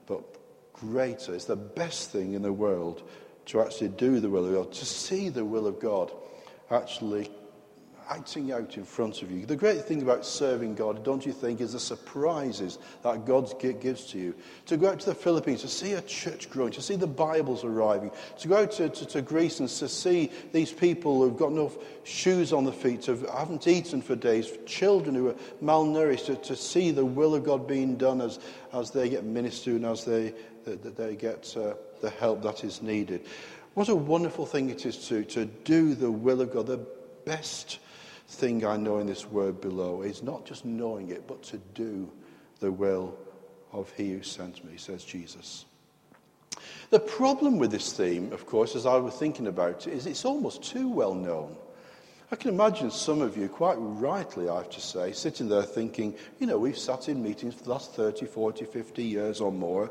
but 0.06 0.22
greater, 0.74 1.34
it's 1.34 1.46
the 1.46 1.56
best 1.56 2.12
thing 2.12 2.34
in 2.34 2.42
the 2.42 2.54
world 2.54 3.02
to 3.48 3.62
actually 3.62 3.88
do 3.90 4.20
the 4.20 4.30
will 4.30 4.46
of 4.46 4.54
God, 4.54 4.74
to 4.74 4.86
see 4.86 5.30
the 5.30 5.46
will 5.46 5.66
of 5.66 5.80
God 5.80 6.12
actually 6.70 7.32
acting 8.10 8.52
out 8.52 8.76
in 8.76 8.84
front 8.84 9.22
of 9.22 9.32
you. 9.32 9.46
The 9.46 9.56
great 9.56 9.86
thing 9.86 10.02
about 10.02 10.26
serving 10.26 10.76
God, 10.76 11.04
don't 11.04 11.26
you 11.26 11.32
think, 11.32 11.62
is 11.62 11.74
the 11.74 11.80
surprises 11.80 12.80
that 13.04 13.26
God 13.26 13.54
gives 13.60 14.06
to 14.08 14.18
you. 14.18 14.36
To 14.66 14.78
go 14.78 14.90
out 14.90 15.00
to 15.02 15.06
the 15.06 15.16
Philippines, 15.16 15.62
to 15.62 15.68
see 15.68 15.94
a 15.94 16.02
church 16.02 16.50
growing, 16.50 16.72
to 16.74 16.82
see 16.82 16.96
the 16.96 17.08
Bibles 17.08 17.64
arriving, 17.64 18.12
to 18.40 18.48
go 18.48 18.58
out 18.58 18.72
to, 18.74 18.90
to, 18.90 19.06
to 19.06 19.22
Greece 19.22 19.60
and 19.60 19.70
to 19.70 19.88
see 19.88 20.32
these 20.52 20.72
people 20.72 21.22
who've 21.22 21.38
got 21.38 21.52
no 21.52 21.72
shoes 22.04 22.52
on 22.52 22.66
their 22.66 22.74
feet, 22.74 23.06
who 23.06 23.26
haven't 23.28 23.68
eaten 23.68 24.02
for 24.02 24.16
days, 24.16 24.52
children 24.66 25.14
who 25.14 25.30
are 25.30 25.36
malnourished, 25.62 26.26
to, 26.26 26.36
to 26.36 26.56
see 26.56 26.92
the 26.92 27.06
will 27.06 27.36
of 27.36 27.44
God 27.44 27.68
being 27.68 27.96
done 27.96 28.22
as, 28.22 28.40
as 28.74 28.90
they 28.90 29.10
get 29.10 29.24
ministered 29.24 29.76
and 29.76 29.86
as 29.86 30.04
they, 30.04 30.34
that 30.66 30.98
they 30.98 31.16
get 31.16 31.56
uh, 31.56 31.76
the 32.02 32.10
help 32.10 32.42
that 32.42 32.64
is 32.64 32.82
needed. 32.82 33.26
What 33.76 33.88
a 33.88 33.96
wonderful 33.96 34.48
thing 34.48 34.72
it 34.72 34.86
is 34.86 35.08
to, 35.10 35.24
to 35.26 35.46
do 35.46 35.94
the 35.94 36.12
will 36.12 36.42
of 36.42 36.52
God, 36.52 36.66
the 36.66 36.86
best 37.26 37.80
thing 38.30 38.66
I 38.66 38.78
know 38.78 39.00
in 39.00 39.08
this 39.08 39.26
word 39.26 39.60
below 39.60 40.04
is 40.04 40.24
not 40.24 40.46
just 40.46 40.64
knowing 40.64 41.10
it, 41.10 41.28
but 41.28 41.42
to 41.44 41.58
do 41.74 42.10
the 42.60 42.72
will 42.72 43.18
of 43.72 43.92
he 43.94 44.12
who 44.12 44.24
sent 44.24 44.64
me, 44.64 44.78
says 44.78 45.04
Jesus. 45.04 45.66
The 46.90 47.00
problem 47.00 47.58
with 47.58 47.72
this 47.72 47.94
theme, 47.94 48.32
of 48.32 48.46
course, 48.46 48.76
as 48.76 48.86
I 48.86 48.98
was 48.98 49.16
thinking 49.16 49.48
about 49.48 49.88
it, 49.88 49.94
is 49.94 50.06
it's 50.06 50.26
almost 50.26 50.64
too 50.64 50.90
well 50.90 51.14
known. 51.14 51.56
I 52.32 52.36
can 52.36 52.52
imagine 52.52 52.92
some 52.92 53.22
of 53.22 53.36
you, 53.36 53.50
quite 53.50 53.78
rightly, 53.78 54.50
I 54.50 54.58
have 54.58 54.70
to 54.72 54.82
say, 54.82 55.12
sitting 55.12 55.50
there 55.50 55.64
thinking, 55.64 56.16
you 56.40 56.46
know, 56.46 56.60
we've 56.60 56.78
sat 56.78 57.10
in 57.10 57.24
meetings 57.24 57.56
for 57.56 57.64
the 57.64 57.72
last 57.72 57.94
30, 57.96 58.28
40, 58.28 58.66
50 58.66 59.04
years 59.04 59.42
or 59.42 59.52
more, 59.52 59.90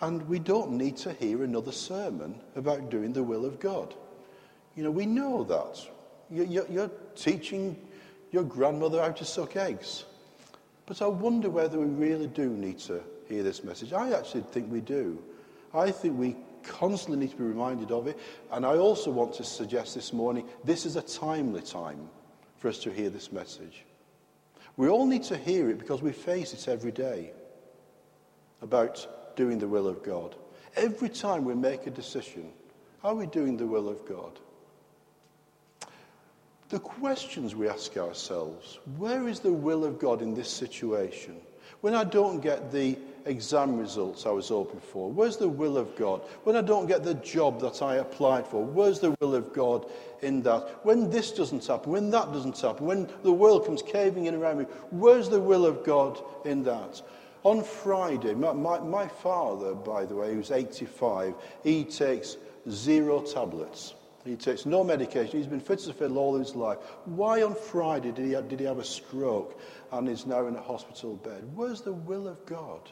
and 0.00 0.26
we 0.28 0.38
don't 0.38 0.72
need 0.72 0.96
to 0.98 1.12
hear 1.12 1.44
another 1.44 1.72
sermon 1.72 2.40
about 2.54 2.90
doing 2.90 3.12
the 3.12 3.22
will 3.22 3.44
of 3.44 3.60
God. 3.60 3.94
You 4.74 4.84
know, 4.84 4.90
we 4.90 5.04
know 5.04 5.44
that. 5.44 5.86
You're, 6.30 6.90
teaching 7.14 7.76
your 8.30 8.42
grandmother 8.42 9.00
how 9.00 9.10
to 9.10 9.24
suck 9.24 9.56
eggs. 9.56 10.04
But 10.84 11.00
I 11.00 11.06
wonder 11.06 11.48
whether 11.48 11.78
we 11.78 11.86
really 11.86 12.26
do 12.26 12.48
need 12.50 12.78
to 12.80 13.02
hear 13.28 13.42
this 13.42 13.64
message. 13.64 13.92
I 13.92 14.12
actually 14.12 14.42
think 14.42 14.70
we 14.70 14.80
do. 14.80 15.22
I 15.72 15.90
think 15.90 16.18
we 16.18 16.36
constantly 16.62 17.18
need 17.18 17.30
to 17.30 17.36
be 17.36 17.44
reminded 17.44 17.90
of 17.90 18.06
it. 18.06 18.18
And 18.50 18.66
I 18.66 18.76
also 18.76 19.10
want 19.10 19.34
to 19.34 19.44
suggest 19.44 19.94
this 19.94 20.12
morning 20.12 20.46
this 20.64 20.86
is 20.86 20.96
a 20.96 21.02
timely 21.02 21.62
time 21.62 22.08
for 22.58 22.68
us 22.68 22.78
to 22.80 22.90
hear 22.90 23.10
this 23.10 23.32
message. 23.32 23.84
We 24.76 24.88
all 24.88 25.06
need 25.06 25.22
to 25.24 25.36
hear 25.36 25.70
it 25.70 25.78
because 25.78 26.02
we 26.02 26.12
face 26.12 26.52
it 26.52 26.68
every 26.68 26.92
day 26.92 27.32
about 28.62 29.36
doing 29.36 29.58
the 29.58 29.68
will 29.68 29.86
of 29.86 30.02
God. 30.02 30.34
Every 30.76 31.08
time 31.08 31.44
we 31.44 31.54
make 31.54 31.86
a 31.86 31.90
decision, 31.90 32.50
are 33.02 33.14
we 33.14 33.26
doing 33.26 33.56
the 33.56 33.66
will 33.66 33.88
of 33.88 34.06
God? 34.06 34.38
The 36.68 36.80
questions 36.80 37.54
we 37.54 37.68
ask 37.68 37.96
ourselves 37.96 38.80
where 38.96 39.28
is 39.28 39.38
the 39.38 39.52
will 39.52 39.84
of 39.84 40.00
God 40.00 40.20
in 40.20 40.34
this 40.34 40.50
situation? 40.50 41.36
When 41.80 41.94
I 41.94 42.02
don't 42.02 42.40
get 42.40 42.72
the 42.72 42.98
exam 43.24 43.78
results 43.78 44.26
I 44.26 44.30
was 44.30 44.48
hoping 44.48 44.80
for, 44.80 45.08
where's 45.08 45.36
the 45.36 45.48
will 45.48 45.76
of 45.76 45.94
God? 45.94 46.22
When 46.42 46.56
I 46.56 46.62
don't 46.62 46.86
get 46.86 47.04
the 47.04 47.14
job 47.14 47.60
that 47.60 47.82
I 47.82 47.96
applied 47.96 48.48
for, 48.48 48.64
where's 48.64 48.98
the 48.98 49.14
will 49.20 49.36
of 49.36 49.52
God 49.52 49.86
in 50.22 50.42
that? 50.42 50.84
When 50.84 51.08
this 51.08 51.30
doesn't 51.30 51.64
happen, 51.64 51.92
when 51.92 52.10
that 52.10 52.32
doesn't 52.32 52.60
happen, 52.60 52.86
when 52.86 53.08
the 53.22 53.32
world 53.32 53.64
comes 53.64 53.82
caving 53.82 54.26
in 54.26 54.34
around 54.34 54.58
me, 54.58 54.64
where's 54.90 55.28
the 55.28 55.40
will 55.40 55.66
of 55.66 55.84
God 55.84 56.18
in 56.44 56.64
that? 56.64 57.00
On 57.44 57.62
Friday, 57.62 58.34
my, 58.34 58.52
my, 58.52 58.80
my 58.80 59.06
father, 59.06 59.72
by 59.72 60.04
the 60.04 60.16
way, 60.16 60.34
who's 60.34 60.50
85, 60.50 61.34
he 61.62 61.84
takes 61.84 62.38
zero 62.68 63.20
tablets. 63.20 63.94
He 64.26 64.36
takes 64.36 64.66
no 64.66 64.82
medication. 64.82 65.38
He's 65.38 65.46
been 65.46 65.60
fit 65.60 65.78
as 65.78 65.88
a 65.88 65.94
fiddle 65.94 66.18
all 66.18 66.36
his 66.36 66.54
life. 66.54 66.78
Why 67.04 67.42
on 67.42 67.54
Friday 67.54 68.12
did 68.12 68.26
he, 68.26 68.32
have, 68.32 68.48
did 68.48 68.60
he 68.60 68.66
have 68.66 68.78
a 68.78 68.84
stroke 68.84 69.60
and 69.92 70.08
is 70.08 70.26
now 70.26 70.46
in 70.46 70.56
a 70.56 70.60
hospital 70.60 71.14
bed? 71.16 71.44
Where's 71.54 71.80
the 71.80 71.92
will 71.92 72.26
of 72.26 72.44
God 72.46 72.90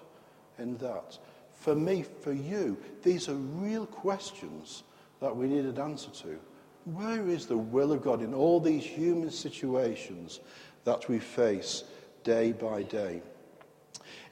in 0.59 0.77
that? 0.79 1.19
For 1.53 1.75
me, 1.75 2.05
for 2.21 2.33
you, 2.33 2.77
these 3.03 3.29
are 3.29 3.35
real 3.35 3.87
questions 3.87 4.85
that 5.21 5.35
we 5.37 5.47
need 5.47 5.65
an 5.65 5.79
answer 5.79 6.11
to. 6.11 6.39
Where 6.85 7.27
is 7.29 7.47
the 7.47 7.57
will 7.57 7.93
of 7.93 8.03
God 8.03 8.23
in 8.23 8.35
all 8.35 8.61
these 8.61 8.85
human 8.85 9.31
situations 9.31 10.41
that 10.85 11.09
we 11.09 11.19
face 11.19 11.85
day 12.23 12.53
by 12.53 12.83
day? 12.83 13.23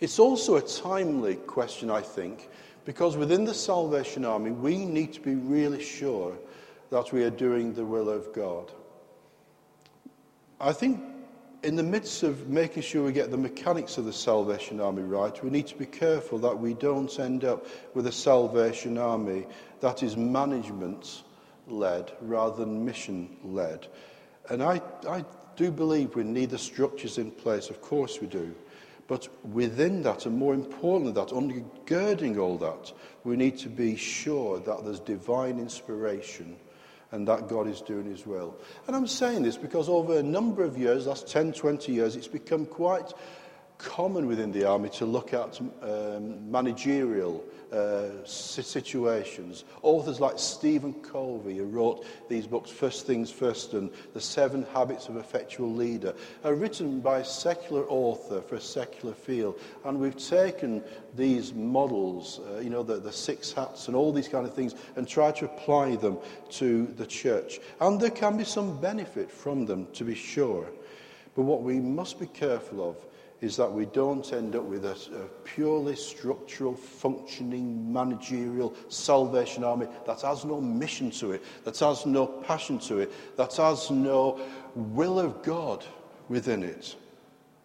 It's 0.00 0.18
also 0.18 0.56
a 0.56 0.60
timely 0.60 1.36
question, 1.36 1.90
I 1.90 2.02
think, 2.02 2.50
because 2.84 3.16
within 3.16 3.44
the 3.44 3.54
Salvation 3.54 4.24
Army, 4.24 4.50
we 4.50 4.84
need 4.84 5.12
to 5.14 5.20
be 5.20 5.34
really 5.34 5.82
sure 5.82 6.36
that 6.92 7.10
we 7.10 7.24
are 7.24 7.30
doing 7.30 7.72
the 7.72 7.86
will 7.86 8.10
of 8.10 8.34
God. 8.34 8.70
I 10.60 10.74
think 10.74 11.02
in 11.62 11.74
the 11.74 11.82
midst 11.82 12.22
of 12.22 12.50
making 12.50 12.82
sure 12.82 13.02
we 13.02 13.12
get 13.12 13.30
the 13.30 13.38
mechanics 13.38 13.96
of 13.96 14.04
the 14.04 14.12
Salvation 14.12 14.78
Army 14.78 15.00
right, 15.00 15.42
we 15.42 15.48
need 15.48 15.66
to 15.68 15.74
be 15.74 15.86
careful 15.86 16.38
that 16.40 16.58
we 16.58 16.74
don't 16.74 17.18
end 17.18 17.46
up 17.46 17.66
with 17.94 18.06
a 18.08 18.12
Salvation 18.12 18.98
Army 18.98 19.46
that 19.80 20.02
is 20.02 20.18
management 20.18 21.22
led 21.66 22.12
rather 22.20 22.56
than 22.56 22.84
mission 22.84 23.38
led. 23.42 23.86
And 24.50 24.62
I, 24.62 24.82
I 25.08 25.24
do 25.56 25.70
believe 25.70 26.14
we 26.14 26.24
need 26.24 26.50
the 26.50 26.58
structures 26.58 27.16
in 27.16 27.30
place, 27.30 27.70
of 27.70 27.80
course 27.80 28.20
we 28.20 28.26
do. 28.26 28.54
But 29.08 29.28
within 29.50 30.02
that, 30.02 30.26
and 30.26 30.36
more 30.36 30.52
importantly, 30.52 31.12
that 31.12 31.28
undergirding 31.28 32.38
all 32.38 32.58
that, 32.58 32.92
we 33.24 33.36
need 33.36 33.56
to 33.60 33.70
be 33.70 33.96
sure 33.96 34.60
that 34.60 34.84
there's 34.84 35.00
divine 35.00 35.58
inspiration 35.58 36.58
and 37.12 37.28
that 37.28 37.48
God 37.48 37.68
is 37.68 37.80
doing 37.82 38.06
his 38.06 38.26
will. 38.26 38.56
And 38.86 38.96
I'm 38.96 39.06
saying 39.06 39.42
this 39.42 39.56
because 39.56 39.88
over 39.88 40.18
a 40.18 40.22
number 40.22 40.64
of 40.64 40.76
years, 40.78 41.06
last 41.06 41.28
10, 41.28 41.52
20 41.52 41.92
years, 41.92 42.16
it's 42.16 42.26
become 42.26 42.66
quite 42.66 43.12
common 43.82 44.26
within 44.26 44.52
the 44.52 44.64
army 44.64 44.88
to 44.90 45.06
look 45.06 45.34
at 45.34 45.60
um, 45.82 46.50
managerial 46.50 47.44
uh, 47.72 48.10
situations. 48.24 49.64
Authors 49.80 50.20
like 50.20 50.38
Stephen 50.38 50.92
Covey, 50.92 51.56
who 51.56 51.64
wrote 51.64 52.04
these 52.28 52.46
books, 52.46 52.70
First 52.70 53.06
Things 53.06 53.30
First 53.30 53.72
and 53.72 53.90
The 54.12 54.20
Seven 54.20 54.66
Habits 54.74 55.08
of 55.08 55.16
Effectual 55.16 55.72
Leader, 55.72 56.14
are 56.44 56.54
written 56.54 57.00
by 57.00 57.20
a 57.20 57.24
secular 57.24 57.84
author 57.88 58.42
for 58.42 58.56
a 58.56 58.60
secular 58.60 59.14
field. 59.14 59.58
And 59.84 59.98
we've 59.98 60.16
taken 60.16 60.82
these 61.16 61.54
models, 61.54 62.40
uh, 62.40 62.60
you 62.60 62.68
know, 62.68 62.82
the, 62.82 62.98
the 62.98 63.12
six 63.12 63.52
hats 63.52 63.88
and 63.88 63.96
all 63.96 64.12
these 64.12 64.28
kind 64.28 64.46
of 64.46 64.54
things, 64.54 64.74
and 64.96 65.08
tried 65.08 65.36
to 65.36 65.46
apply 65.46 65.96
them 65.96 66.18
to 66.50 66.86
the 66.86 67.06
church. 67.06 67.58
And 67.80 67.98
there 67.98 68.10
can 68.10 68.36
be 68.36 68.44
some 68.44 68.80
benefit 68.80 69.30
from 69.30 69.64
them, 69.64 69.86
to 69.94 70.04
be 70.04 70.14
sure. 70.14 70.66
But 71.34 71.42
what 71.42 71.62
we 71.62 71.80
must 71.80 72.20
be 72.20 72.26
careful 72.26 72.90
of 72.90 72.96
is 73.42 73.56
that 73.56 73.70
we 73.70 73.86
don't 73.86 74.32
end 74.32 74.54
up 74.54 74.62
with 74.62 74.84
a, 74.84 74.92
a, 74.92 75.26
purely 75.42 75.96
structural, 75.96 76.74
functioning, 76.74 77.92
managerial 77.92 78.72
Salvation 78.88 79.64
Army 79.64 79.88
that 80.06 80.20
has 80.22 80.44
no 80.44 80.60
mission 80.60 81.10
to 81.10 81.32
it, 81.32 81.42
that 81.64 81.76
has 81.80 82.06
no 82.06 82.24
passion 82.24 82.78
to 82.78 83.00
it, 83.00 83.36
that 83.36 83.56
has 83.56 83.90
no 83.90 84.40
will 84.74 85.18
of 85.18 85.42
God 85.42 85.84
within 86.28 86.62
it. 86.62 86.94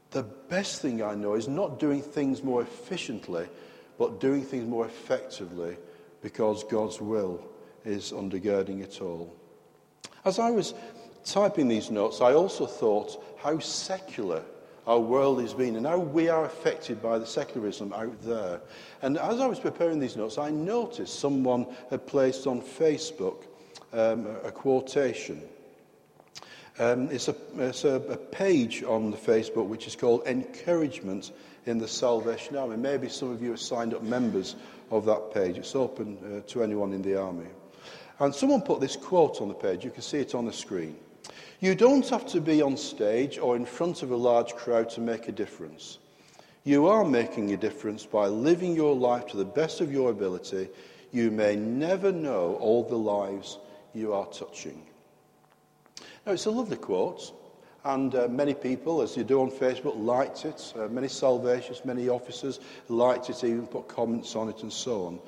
The 0.09 0.23
best 0.23 0.81
thing 0.81 1.03
I 1.03 1.13
know 1.13 1.35
is 1.35 1.47
not 1.47 1.79
doing 1.79 2.01
things 2.01 2.43
more 2.43 2.63
efficiently, 2.63 3.47
but 3.99 4.19
doing 4.19 4.43
things 4.43 4.67
more 4.67 4.87
effectively 4.87 5.77
because 6.23 6.63
God's 6.63 6.99
will 6.99 7.39
is 7.85 8.11
undergirding 8.11 8.81
it 8.81 8.99
all. 8.99 9.31
As 10.25 10.39
I 10.39 10.49
was 10.49 10.73
typing 11.23 11.67
these 11.67 11.91
notes, 11.91 12.19
I 12.19 12.33
also 12.33 12.65
thought 12.65 13.23
how 13.37 13.59
secular 13.59 14.43
our 14.87 14.99
world 14.99 15.41
has 15.41 15.53
been 15.53 15.75
and 15.75 15.85
how 15.85 15.99
we 15.99 16.29
are 16.29 16.45
affected 16.45 17.01
by 17.01 17.19
the 17.19 17.25
secularism 17.25 17.91
out 17.91 18.21
there. 18.21 18.61
And 19.01 19.17
as 19.17 19.41
I 19.41 19.45
was 19.45 19.59
preparing 19.59 19.99
these 19.99 20.15
notes, 20.15 20.37
I 20.37 20.49
noticed 20.49 21.19
someone 21.19 21.67
had 21.89 22.07
placed 22.07 22.47
on 22.47 22.61
Facebook 22.61 23.43
um, 23.91 24.27
a, 24.45 24.51
quotation. 24.51 25.41
Um, 26.79 27.09
it's, 27.11 27.27
a, 27.27 27.35
it's 27.57 27.83
a, 27.83 27.95
a 27.95 28.17
page 28.17 28.83
on 28.83 29.11
the 29.11 29.17
Facebook 29.17 29.67
which 29.67 29.87
is 29.87 29.95
called 29.95 30.25
Encouragement 30.25 31.31
in 31.65 31.79
the 31.79 31.87
Salvation 31.87 32.55
Army. 32.55 32.77
Maybe 32.77 33.09
some 33.09 33.31
of 33.31 33.41
you 33.41 33.53
are 33.53 33.57
signed 33.57 33.93
up 33.93 34.03
members 34.03 34.55
of 34.89 35.05
that 35.05 35.33
page. 35.33 35.57
It's 35.57 35.75
open 35.75 36.17
uh, 36.23 36.49
to 36.49 36.63
anyone 36.63 36.93
in 36.93 37.01
the 37.01 37.19
army. 37.19 37.47
And 38.19 38.33
someone 38.33 38.61
put 38.61 38.79
this 38.79 38.95
quote 38.95 39.41
on 39.41 39.49
the 39.49 39.53
page. 39.53 39.83
You 39.83 39.91
can 39.91 40.01
see 40.01 40.19
it 40.19 40.33
on 40.33 40.45
the 40.45 40.53
screen. 40.53 40.97
You 41.59 41.73
don't 41.73 42.07
have 42.09 42.27
to 42.27 42.41
be 42.41 42.61
on 42.61 42.77
stage 42.77 43.39
or 43.39 43.55
in 43.55 43.65
front 43.65 44.03
of 44.03 44.11
a 44.11 44.15
large 44.15 44.53
crowd 44.53 44.89
to 44.91 45.01
make 45.01 45.27
a 45.27 45.31
difference. 45.31 45.97
You 46.63 46.87
are 46.87 47.03
making 47.03 47.51
a 47.51 47.57
difference 47.57 48.05
by 48.05 48.27
living 48.27 48.75
your 48.75 48.95
life 48.95 49.25
to 49.27 49.37
the 49.37 49.45
best 49.45 49.81
of 49.81 49.91
your 49.91 50.11
ability. 50.11 50.69
You 51.11 51.31
may 51.31 51.55
never 51.55 52.11
know 52.11 52.57
all 52.59 52.83
the 52.83 52.97
lives 52.97 53.57
you 53.95 54.13
are 54.13 54.27
touching. 54.27 54.85
Now, 56.27 56.33
it's 56.33 56.45
a 56.45 56.51
lovely 56.51 56.77
quote, 56.77 57.33
and 57.85 58.13
uh, 58.13 58.27
many 58.27 58.53
people, 58.53 59.01
as 59.01 59.17
you 59.17 59.23
do 59.23 59.41
on 59.41 59.49
Facebook, 59.49 59.97
liked 59.97 60.45
it. 60.45 60.73
Uh, 60.77 60.87
many 60.89 61.07
salvations, 61.07 61.83
many 61.85 62.07
officers 62.07 62.59
liked 62.87 63.31
it, 63.31 63.43
even 63.43 63.65
put 63.65 63.87
comments 63.87 64.35
on 64.35 64.49
it, 64.49 64.61
and 64.61 64.71
so 64.71 65.07
on. 65.07 65.19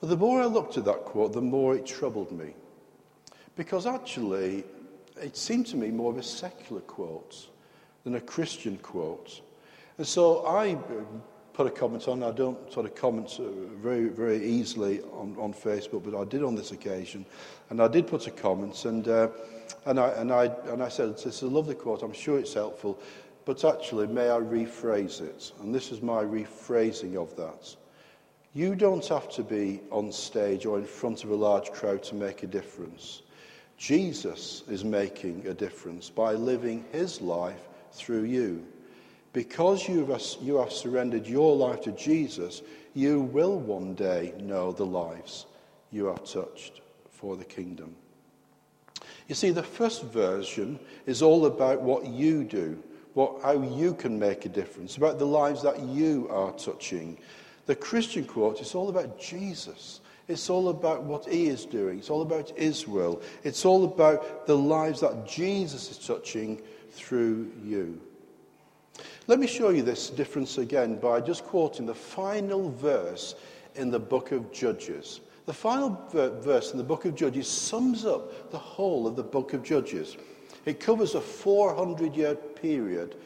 But 0.00 0.08
the 0.08 0.16
more 0.16 0.42
I 0.42 0.46
looked 0.46 0.76
at 0.76 0.86
that 0.86 1.04
quote, 1.04 1.34
the 1.34 1.40
more 1.40 1.76
it 1.76 1.86
troubled 1.86 2.32
me. 2.32 2.54
Because 3.54 3.86
actually, 3.86 4.64
it 5.22 5.36
seemed 5.36 5.66
to 5.66 5.76
me 5.76 5.90
more 5.90 6.10
of 6.10 6.18
a 6.18 6.22
secular 6.22 6.82
quote 6.82 7.48
than 8.04 8.16
a 8.16 8.20
Christian 8.20 8.76
quote. 8.78 9.40
And 9.98 10.06
so 10.06 10.44
I 10.46 10.74
uh, 10.74 10.78
put 11.52 11.66
a 11.66 11.70
comment 11.70 12.08
on. 12.08 12.22
I 12.22 12.32
don't 12.32 12.72
sort 12.72 12.86
of 12.86 12.94
comment 12.94 13.38
uh, 13.38 13.44
very, 13.76 14.08
very 14.08 14.44
easily 14.44 15.00
on, 15.12 15.36
on 15.38 15.52
Facebook, 15.52 16.04
but 16.04 16.18
I 16.18 16.24
did 16.24 16.42
on 16.42 16.54
this 16.54 16.72
occasion. 16.72 17.24
And 17.70 17.80
I 17.80 17.88
did 17.88 18.06
put 18.06 18.26
a 18.26 18.30
comment, 18.30 18.84
and, 18.84 19.06
uh, 19.06 19.28
and, 19.86 20.00
I, 20.00 20.08
and, 20.10 20.32
I, 20.32 20.46
and 20.66 20.82
I 20.82 20.88
said, 20.88 21.10
it's 21.10 21.42
a 21.42 21.46
lovely 21.46 21.74
quote, 21.74 22.02
I'm 22.02 22.12
sure 22.12 22.38
it's 22.38 22.54
helpful, 22.54 22.98
but 23.44 23.64
actually, 23.64 24.06
may 24.06 24.28
I 24.28 24.38
rephrase 24.38 25.20
it? 25.20 25.52
And 25.60 25.74
this 25.74 25.90
is 25.90 26.00
my 26.00 26.22
rephrasing 26.22 27.16
of 27.16 27.36
that. 27.36 27.74
You 28.54 28.74
don't 28.74 29.06
have 29.06 29.30
to 29.30 29.42
be 29.42 29.80
on 29.90 30.12
stage 30.12 30.66
or 30.66 30.78
in 30.78 30.84
front 30.84 31.24
of 31.24 31.30
a 31.30 31.34
large 31.34 31.72
crowd 31.72 32.02
to 32.04 32.14
make 32.14 32.42
a 32.42 32.46
difference. 32.46 33.22
Jesus 33.82 34.62
is 34.68 34.84
making 34.84 35.44
a 35.48 35.54
difference 35.54 36.08
by 36.08 36.34
living 36.34 36.84
his 36.92 37.20
life 37.20 37.66
through 37.90 38.22
you. 38.22 38.64
Because 39.32 39.88
you 39.88 40.06
have, 40.06 40.22
you 40.40 40.58
have 40.58 40.70
surrendered 40.70 41.26
your 41.26 41.56
life 41.56 41.80
to 41.80 41.90
Jesus, 41.90 42.62
you 42.94 43.22
will 43.22 43.58
one 43.58 43.94
day 43.94 44.34
know 44.38 44.70
the 44.70 44.86
lives 44.86 45.46
you 45.90 46.04
have 46.04 46.22
touched 46.22 46.80
for 47.10 47.36
the 47.36 47.44
kingdom. 47.44 47.96
You 49.26 49.34
see, 49.34 49.50
the 49.50 49.64
first 49.64 50.04
version 50.04 50.78
is 51.06 51.20
all 51.20 51.46
about 51.46 51.82
what 51.82 52.06
you 52.06 52.44
do, 52.44 52.80
what, 53.14 53.42
how 53.42 53.60
you 53.60 53.94
can 53.94 54.16
make 54.16 54.44
a 54.44 54.48
difference, 54.48 54.96
about 54.96 55.18
the 55.18 55.26
lives 55.26 55.60
that 55.64 55.80
you 55.80 56.28
are 56.30 56.52
touching. 56.52 57.18
The 57.66 57.74
Christian 57.74 58.26
quote 58.26 58.60
is 58.60 58.76
all 58.76 58.90
about 58.90 59.20
Jesus 59.20 60.01
It's 60.28 60.48
all 60.48 60.68
about 60.68 61.02
what 61.02 61.26
He 61.26 61.48
is 61.48 61.64
doing. 61.64 61.98
It's 61.98 62.10
all 62.10 62.22
about 62.22 62.50
His 62.56 62.86
will. 62.86 63.20
It's 63.44 63.64
all 63.64 63.84
about 63.84 64.46
the 64.46 64.56
lives 64.56 65.00
that 65.00 65.26
Jesus 65.26 65.90
is 65.90 65.98
touching 65.98 66.60
through 66.90 67.50
you. 67.64 68.00
Let 69.26 69.38
me 69.38 69.46
show 69.46 69.70
you 69.70 69.82
this 69.82 70.10
difference 70.10 70.58
again 70.58 70.96
by 70.96 71.20
just 71.20 71.44
quoting 71.44 71.86
the 71.86 71.94
final 71.94 72.70
verse 72.70 73.34
in 73.74 73.90
the 73.90 73.98
book 73.98 74.32
of 74.32 74.52
Judges. 74.52 75.20
The 75.46 75.52
final 75.52 75.98
verse 76.10 76.72
in 76.72 76.78
the 76.78 76.84
book 76.84 77.04
of 77.04 77.14
Judges 77.14 77.48
sums 77.48 78.04
up 78.04 78.50
the 78.50 78.58
whole 78.58 79.06
of 79.06 79.16
the 79.16 79.22
book 79.22 79.54
of 79.54 79.62
Judges. 79.62 80.16
It 80.66 80.78
covers 80.78 81.14
a 81.14 81.20
400 81.20 82.14
year 82.14 82.34
period 82.34 83.16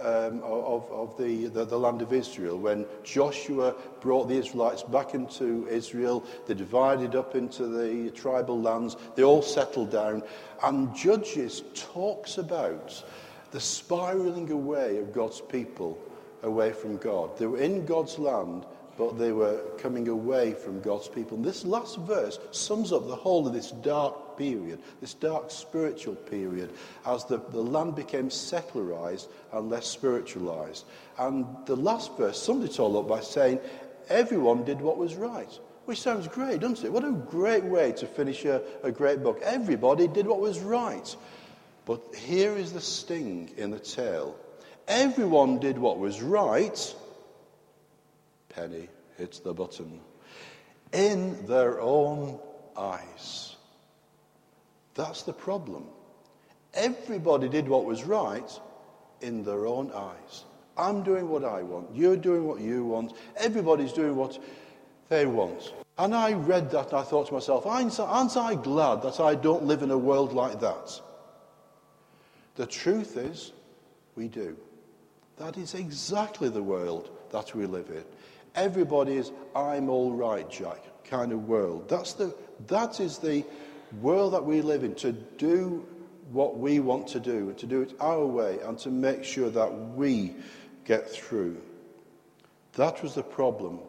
um, 0.00 0.42
of, 0.42 0.90
of 0.90 1.16
the, 1.18 1.46
the, 1.46 1.64
the, 1.64 1.78
land 1.78 2.02
of 2.02 2.12
Israel 2.12 2.58
when 2.58 2.86
Joshua 3.04 3.74
brought 4.00 4.28
the 4.28 4.36
Israelites 4.36 4.82
back 4.82 5.14
into 5.14 5.66
Israel. 5.68 6.24
They 6.46 6.54
divided 6.54 7.14
up 7.16 7.34
into 7.34 7.66
the 7.66 8.10
tribal 8.10 8.60
lands. 8.60 8.96
They 9.14 9.22
all 9.24 9.42
settled 9.42 9.90
down. 9.90 10.22
And 10.62 10.94
Judges 10.94 11.62
talks 11.74 12.38
about 12.38 13.02
the 13.50 13.60
spiraling 13.60 14.50
away 14.50 14.98
of 14.98 15.12
God's 15.12 15.40
people 15.40 15.98
away 16.42 16.72
from 16.72 16.96
God. 16.98 17.36
They 17.38 17.46
were 17.46 17.58
in 17.58 17.84
God's 17.84 18.18
land, 18.18 18.66
but 18.98 19.16
they 19.16 19.30
were 19.30 19.60
coming 19.78 20.08
away 20.08 20.52
from 20.52 20.80
God's 20.80 21.06
people. 21.06 21.36
And 21.36 21.44
this 21.44 21.64
last 21.64 21.98
verse 22.00 22.40
sums 22.50 22.92
up 22.92 23.06
the 23.06 23.14
whole 23.14 23.46
of 23.46 23.52
this 23.52 23.70
dark 23.70 24.36
period, 24.36 24.80
this 25.00 25.14
dark 25.14 25.52
spiritual 25.52 26.16
period, 26.16 26.72
as 27.06 27.24
the, 27.24 27.38
the 27.50 27.62
land 27.62 27.94
became 27.94 28.28
secularized 28.28 29.28
and 29.52 29.70
less 29.70 29.86
spiritualized. 29.86 30.84
And 31.16 31.46
the 31.64 31.76
last 31.76 32.16
verse 32.16 32.42
summed 32.42 32.64
it 32.64 32.80
all 32.80 32.98
up 32.98 33.06
by 33.06 33.20
saying, 33.20 33.60
everyone 34.08 34.64
did 34.64 34.80
what 34.80 34.98
was 34.98 35.14
right. 35.14 35.58
Which 35.84 36.02
sounds 36.02 36.26
great, 36.26 36.60
doesn't 36.60 36.84
it? 36.84 36.92
What 36.92 37.04
a 37.04 37.12
great 37.12 37.64
way 37.64 37.92
to 37.92 38.06
finish 38.06 38.44
a, 38.44 38.62
a 38.82 38.90
great 38.90 39.22
book. 39.22 39.40
Everybody 39.42 40.08
did 40.08 40.26
what 40.26 40.40
was 40.40 40.58
right. 40.58 41.16
But 41.86 42.02
here 42.16 42.56
is 42.56 42.72
the 42.72 42.80
sting 42.80 43.50
in 43.56 43.70
the 43.70 43.78
tale. 43.78 44.36
Everyone 44.88 45.60
did 45.60 45.78
what 45.78 45.98
was 45.98 46.20
right, 46.20 46.94
penny 48.58 48.88
hits 49.16 49.38
the 49.40 49.52
button. 49.52 50.00
In 50.92 51.46
their 51.46 51.80
own 51.80 52.38
eyes. 52.76 53.56
That's 54.94 55.22
the 55.22 55.32
problem. 55.32 55.84
Everybody 56.74 57.48
did 57.48 57.68
what 57.68 57.84
was 57.84 58.04
right 58.04 58.50
in 59.20 59.44
their 59.44 59.66
own 59.66 59.92
eyes. 59.92 60.44
I'm 60.76 61.02
doing 61.02 61.28
what 61.28 61.44
I 61.44 61.62
want. 61.62 61.94
You're 61.94 62.16
doing 62.16 62.46
what 62.46 62.60
you 62.60 62.84
want. 62.84 63.12
Everybody's 63.36 63.92
doing 63.92 64.16
what 64.16 64.38
they 65.08 65.26
want. 65.26 65.72
And 65.98 66.14
I 66.14 66.32
read 66.32 66.70
that 66.70 66.88
and 66.88 66.98
I 66.98 67.02
thought 67.02 67.28
to 67.28 67.34
myself, 67.34 67.66
aren't 67.66 68.36
I 68.36 68.54
glad 68.54 69.02
that 69.02 69.20
I 69.20 69.34
don't 69.34 69.64
live 69.64 69.82
in 69.82 69.90
a 69.90 69.98
world 69.98 70.32
like 70.32 70.60
that? 70.60 71.00
The 72.54 72.66
truth 72.66 73.16
is, 73.16 73.52
we 74.14 74.28
do. 74.28 74.56
That 75.36 75.56
is 75.56 75.74
exactly 75.74 76.48
the 76.48 76.62
world 76.62 77.10
that 77.30 77.54
we 77.54 77.66
live 77.66 77.90
in 77.90 78.04
everybody's 78.58 79.32
I'm 79.54 79.88
all 79.88 80.12
right, 80.12 80.48
Jack 80.50 80.82
kind 81.08 81.32
of 81.32 81.48
world. 81.48 81.88
That's 81.88 82.12
the, 82.12 82.34
that 82.66 83.00
is 83.00 83.18
the 83.18 83.44
world 84.00 84.34
that 84.34 84.44
we 84.44 84.60
live 84.60 84.84
in, 84.84 84.94
to 84.96 85.12
do 85.12 85.86
what 86.30 86.58
we 86.58 86.80
want 86.80 87.08
to 87.08 87.20
do, 87.20 87.48
and 87.48 87.58
to 87.58 87.66
do 87.66 87.80
it 87.80 87.94
our 88.00 88.26
way, 88.26 88.58
and 88.64 88.78
to 88.80 88.90
make 88.90 89.24
sure 89.24 89.50
that 89.50 89.72
we 89.94 90.34
get 90.84 91.10
through. 91.10 91.60
That 92.74 93.02
was 93.02 93.14
the 93.14 93.22
problem 93.22 93.80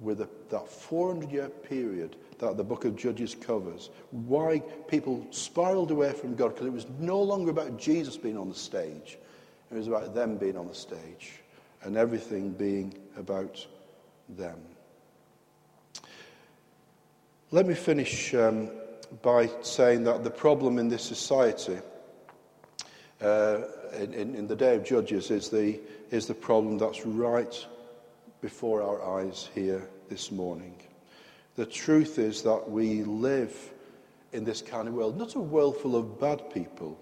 with 0.00 0.18
the, 0.18 0.28
that 0.50 0.68
400 0.68 1.30
year 1.30 1.48
period 1.48 2.16
that 2.38 2.56
the 2.56 2.62
book 2.62 2.84
of 2.84 2.94
Judges 2.94 3.34
covers. 3.34 3.90
Why 4.12 4.60
people 4.86 5.26
spiraled 5.30 5.90
away 5.90 6.12
from 6.12 6.36
God, 6.36 6.54
because 6.54 6.66
it 6.68 6.72
was 6.72 6.86
no 7.00 7.20
longer 7.20 7.50
about 7.50 7.78
Jesus 7.78 8.16
being 8.16 8.38
on 8.38 8.48
the 8.48 8.54
stage, 8.54 9.18
it 9.72 9.76
was 9.76 9.88
about 9.88 10.14
them 10.14 10.36
being 10.36 10.56
on 10.56 10.68
the 10.68 10.74
stage, 10.74 11.32
and 11.82 11.96
everything 11.96 12.52
being 12.52 12.94
about 13.16 13.66
them. 14.28 14.58
Let 17.50 17.66
me 17.66 17.74
finish 17.74 18.34
um, 18.34 18.70
by 19.22 19.48
saying 19.62 20.04
that 20.04 20.24
the 20.24 20.30
problem 20.30 20.78
in 20.78 20.88
this 20.88 21.02
society 21.02 21.78
uh, 23.20 23.62
in, 23.98 24.34
in, 24.34 24.46
the 24.46 24.54
day 24.54 24.76
of 24.76 24.84
Judges 24.84 25.30
is 25.30 25.48
the, 25.48 25.80
is 26.10 26.26
the 26.26 26.34
problem 26.34 26.78
that's 26.78 27.04
right 27.04 27.66
before 28.40 28.82
our 28.82 29.18
eyes 29.18 29.48
here 29.54 29.88
this 30.08 30.30
morning. 30.30 30.74
The 31.56 31.66
truth 31.66 32.18
is 32.18 32.42
that 32.42 32.70
we 32.70 33.02
live 33.02 33.72
in 34.32 34.44
this 34.44 34.62
kind 34.62 34.86
of 34.86 34.94
world, 34.94 35.18
not 35.18 35.34
a 35.34 35.40
world 35.40 35.78
full 35.78 35.96
of 35.96 36.20
bad 36.20 36.52
people, 36.52 37.00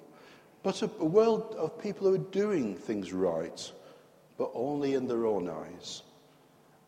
but 0.63 0.81
a, 0.83 0.91
a 1.01 1.05
world 1.05 1.55
of 1.59 1.81
people 1.83 2.07
who 2.07 2.15
are 2.15 2.31
doing 2.31 2.77
things 2.77 3.13
right, 3.13 3.71
but 4.39 4.51
only 4.55 4.95
in 4.95 5.07
their 5.07 5.27
own 5.27 5.51
eyes. 5.51 6.03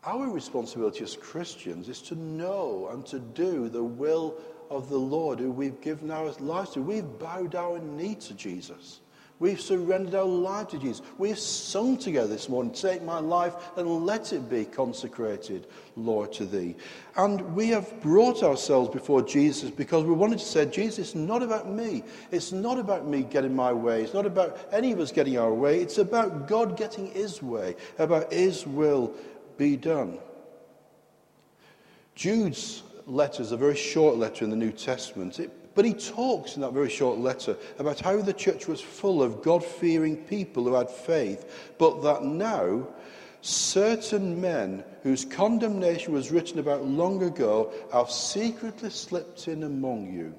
Our 0.05 0.29
responsibility 0.29 1.03
as 1.03 1.17
Christians 1.17 1.89
is 1.89 2.01
to 2.03 2.15
know 2.15 2.89
and 2.91 3.05
to 3.07 3.19
do 3.19 3.67
the 3.67 3.83
will 3.83 4.35
of 4.69 4.87
the 4.87 4.97
Lord 4.97 5.39
who 5.39 5.51
we've 5.51 5.81
given 5.81 6.09
our 6.09 6.31
lives 6.39 6.71
to. 6.71 6.81
We've 6.81 7.19
bowed 7.19 7.55
our 7.55 7.79
knee 7.79 8.15
to 8.15 8.33
Jesus. 8.33 9.01
We've 9.39 9.59
surrendered 9.59 10.15
our 10.15 10.25
life 10.25 10.69
to 10.69 10.77
Jesus. 10.77 11.01
We've 11.17 11.39
sung 11.39 11.97
together 11.97 12.27
this 12.27 12.49
morning, 12.49 12.73
Take 12.73 13.03
my 13.03 13.19
life 13.19 13.55
and 13.77 14.05
let 14.05 14.33
it 14.33 14.49
be 14.49 14.65
consecrated, 14.65 15.67
Lord, 15.95 16.33
to 16.33 16.45
thee. 16.45 16.75
And 17.15 17.55
we 17.55 17.69
have 17.69 18.01
brought 18.01 18.43
ourselves 18.43 18.89
before 18.89 19.21
Jesus 19.21 19.69
because 19.69 20.03
we 20.03 20.13
wanted 20.13 20.39
to 20.39 20.45
say, 20.45 20.65
Jesus, 20.65 20.99
it's 20.99 21.15
not 21.15 21.41
about 21.41 21.69
me. 21.69 22.03
It's 22.31 22.51
not 22.51 22.79
about 22.79 23.07
me 23.07 23.23
getting 23.23 23.55
my 23.55 23.71
way. 23.71 24.03
It's 24.03 24.13
not 24.13 24.25
about 24.25 24.59
any 24.73 24.91
of 24.91 24.99
us 24.99 25.11
getting 25.11 25.37
our 25.37 25.53
way. 25.53 25.79
It's 25.79 25.99
about 25.99 26.47
God 26.47 26.75
getting 26.75 27.07
his 27.07 27.41
way, 27.41 27.75
about 27.97 28.33
his 28.33 28.67
will 28.67 29.13
be 29.59 29.75
done. 29.75 30.17
Jude's 32.15 32.81
letter 33.05 33.43
is 33.43 33.51
a 33.51 33.57
very 33.57 33.75
short 33.75 34.15
letter 34.15 34.43
in 34.43 34.49
the 34.49 34.55
New 34.55 34.71
Testament, 34.71 35.39
it, 35.39 35.75
but 35.75 35.85
he 35.85 35.93
talks 35.93 36.55
in 36.55 36.61
that 36.61 36.73
very 36.73 36.89
short 36.89 37.19
letter 37.19 37.55
about 37.77 37.99
how 37.99 38.19
the 38.21 38.33
church 38.33 38.67
was 38.67 38.81
full 38.81 39.21
of 39.21 39.43
God 39.43 39.63
fearing 39.63 40.17
people 40.17 40.63
who 40.63 40.73
had 40.73 40.89
faith, 40.89 41.73
but 41.77 42.01
that 42.03 42.23
now 42.23 42.87
certain 43.41 44.39
men 44.41 44.83
whose 45.03 45.25
condemnation 45.25 46.13
was 46.13 46.31
written 46.31 46.59
about 46.59 46.85
long 46.85 47.21
ago 47.23 47.71
have 47.93 48.09
secretly 48.09 48.89
slipped 48.89 49.47
in 49.47 49.63
among 49.63 50.11
you. 50.11 50.33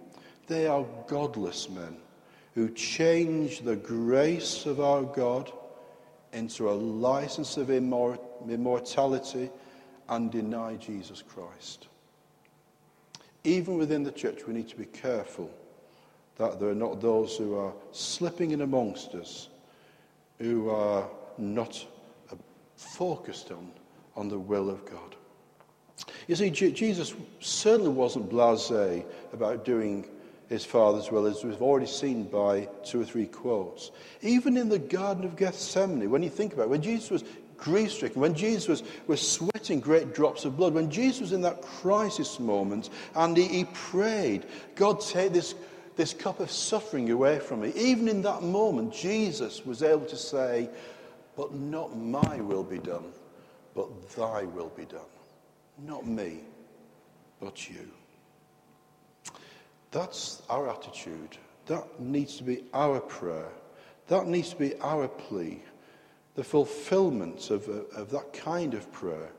They 0.46 0.66
are 0.66 0.84
godless 1.06 1.68
men 1.68 1.96
who 2.54 2.70
change 2.70 3.60
the 3.60 3.76
grace 3.76 4.66
of 4.66 4.80
our 4.80 5.02
God 5.02 5.52
into 6.32 6.70
a 6.70 6.72
license 6.72 7.56
of 7.56 7.70
immortality 7.70 8.29
immortality 8.48 9.50
and 10.08 10.30
deny 10.30 10.76
Jesus 10.76 11.22
Christ. 11.22 11.88
Even 13.44 13.76
within 13.76 14.02
the 14.02 14.12
church, 14.12 14.46
we 14.46 14.54
need 14.54 14.68
to 14.68 14.76
be 14.76 14.84
careful 14.86 15.50
that 16.36 16.58
there 16.58 16.68
are 16.68 16.74
not 16.74 17.00
those 17.00 17.36
who 17.36 17.56
are 17.56 17.72
slipping 17.92 18.52
in 18.52 18.60
amongst 18.62 19.14
us 19.14 19.48
who 20.38 20.70
are 20.70 21.06
not 21.38 21.86
uh, 22.32 22.36
focused 22.76 23.52
on, 23.52 23.70
on 24.16 24.28
the 24.28 24.38
will 24.38 24.70
of 24.70 24.84
God. 24.86 25.16
You 26.26 26.34
see, 26.34 26.50
Jesus 26.50 27.14
certainly 27.40 27.90
wasn't 27.90 28.30
blase 28.30 29.04
about 29.32 29.64
doing 29.64 30.08
his 30.48 30.64
Father's 30.64 31.10
will, 31.10 31.26
as 31.26 31.44
we've 31.44 31.62
already 31.62 31.86
seen 31.86 32.24
by 32.24 32.68
two 32.84 33.00
or 33.00 33.04
three 33.04 33.26
quotes. 33.26 33.90
Even 34.22 34.56
in 34.56 34.68
the 34.68 34.78
Garden 34.78 35.24
of 35.24 35.36
Gethsemane, 35.36 36.10
when 36.10 36.22
you 36.22 36.30
think 36.30 36.54
about 36.54 36.64
it, 36.64 36.70
when 36.70 36.82
Jesus 36.82 37.10
was 37.10 37.24
grief 37.60 37.92
stricken, 37.92 38.20
when 38.20 38.34
Jesus 38.34 38.68
was, 38.68 38.82
was 39.06 39.26
sweating 39.26 39.80
great 39.80 40.14
drops 40.14 40.44
of 40.44 40.56
blood, 40.56 40.74
when 40.74 40.90
Jesus 40.90 41.20
was 41.20 41.32
in 41.32 41.42
that 41.42 41.62
crisis 41.62 42.40
moment 42.40 42.90
and 43.14 43.36
he, 43.36 43.46
he 43.46 43.64
prayed, 43.64 44.46
God, 44.74 45.00
take 45.00 45.32
this, 45.32 45.54
this 45.96 46.12
cup 46.12 46.40
of 46.40 46.50
suffering 46.50 47.10
away 47.10 47.38
from 47.38 47.60
me. 47.60 47.72
Even 47.76 48.08
in 48.08 48.22
that 48.22 48.42
moment, 48.42 48.92
Jesus 48.92 49.64
was 49.64 49.82
able 49.82 50.06
to 50.06 50.16
say, 50.16 50.68
But 51.36 51.54
not 51.54 51.96
my 51.96 52.40
will 52.40 52.64
be 52.64 52.78
done, 52.78 53.12
but 53.74 54.10
thy 54.10 54.44
will 54.44 54.72
be 54.76 54.84
done. 54.86 55.00
Not 55.78 56.06
me, 56.06 56.40
but 57.40 57.68
you. 57.68 57.88
That's 59.90 60.42
our 60.48 60.70
attitude. 60.70 61.36
That 61.66 62.00
needs 62.00 62.36
to 62.36 62.44
be 62.44 62.64
our 62.72 63.00
prayer. 63.00 63.48
That 64.08 64.26
needs 64.26 64.50
to 64.50 64.56
be 64.56 64.74
our 64.80 65.08
plea 65.08 65.60
the 66.34 66.44
fulfillment 66.44 67.50
of, 67.50 67.68
of 67.68 68.10
that 68.10 68.32
kind 68.32 68.74
of 68.74 68.90
prayer. 68.92 69.30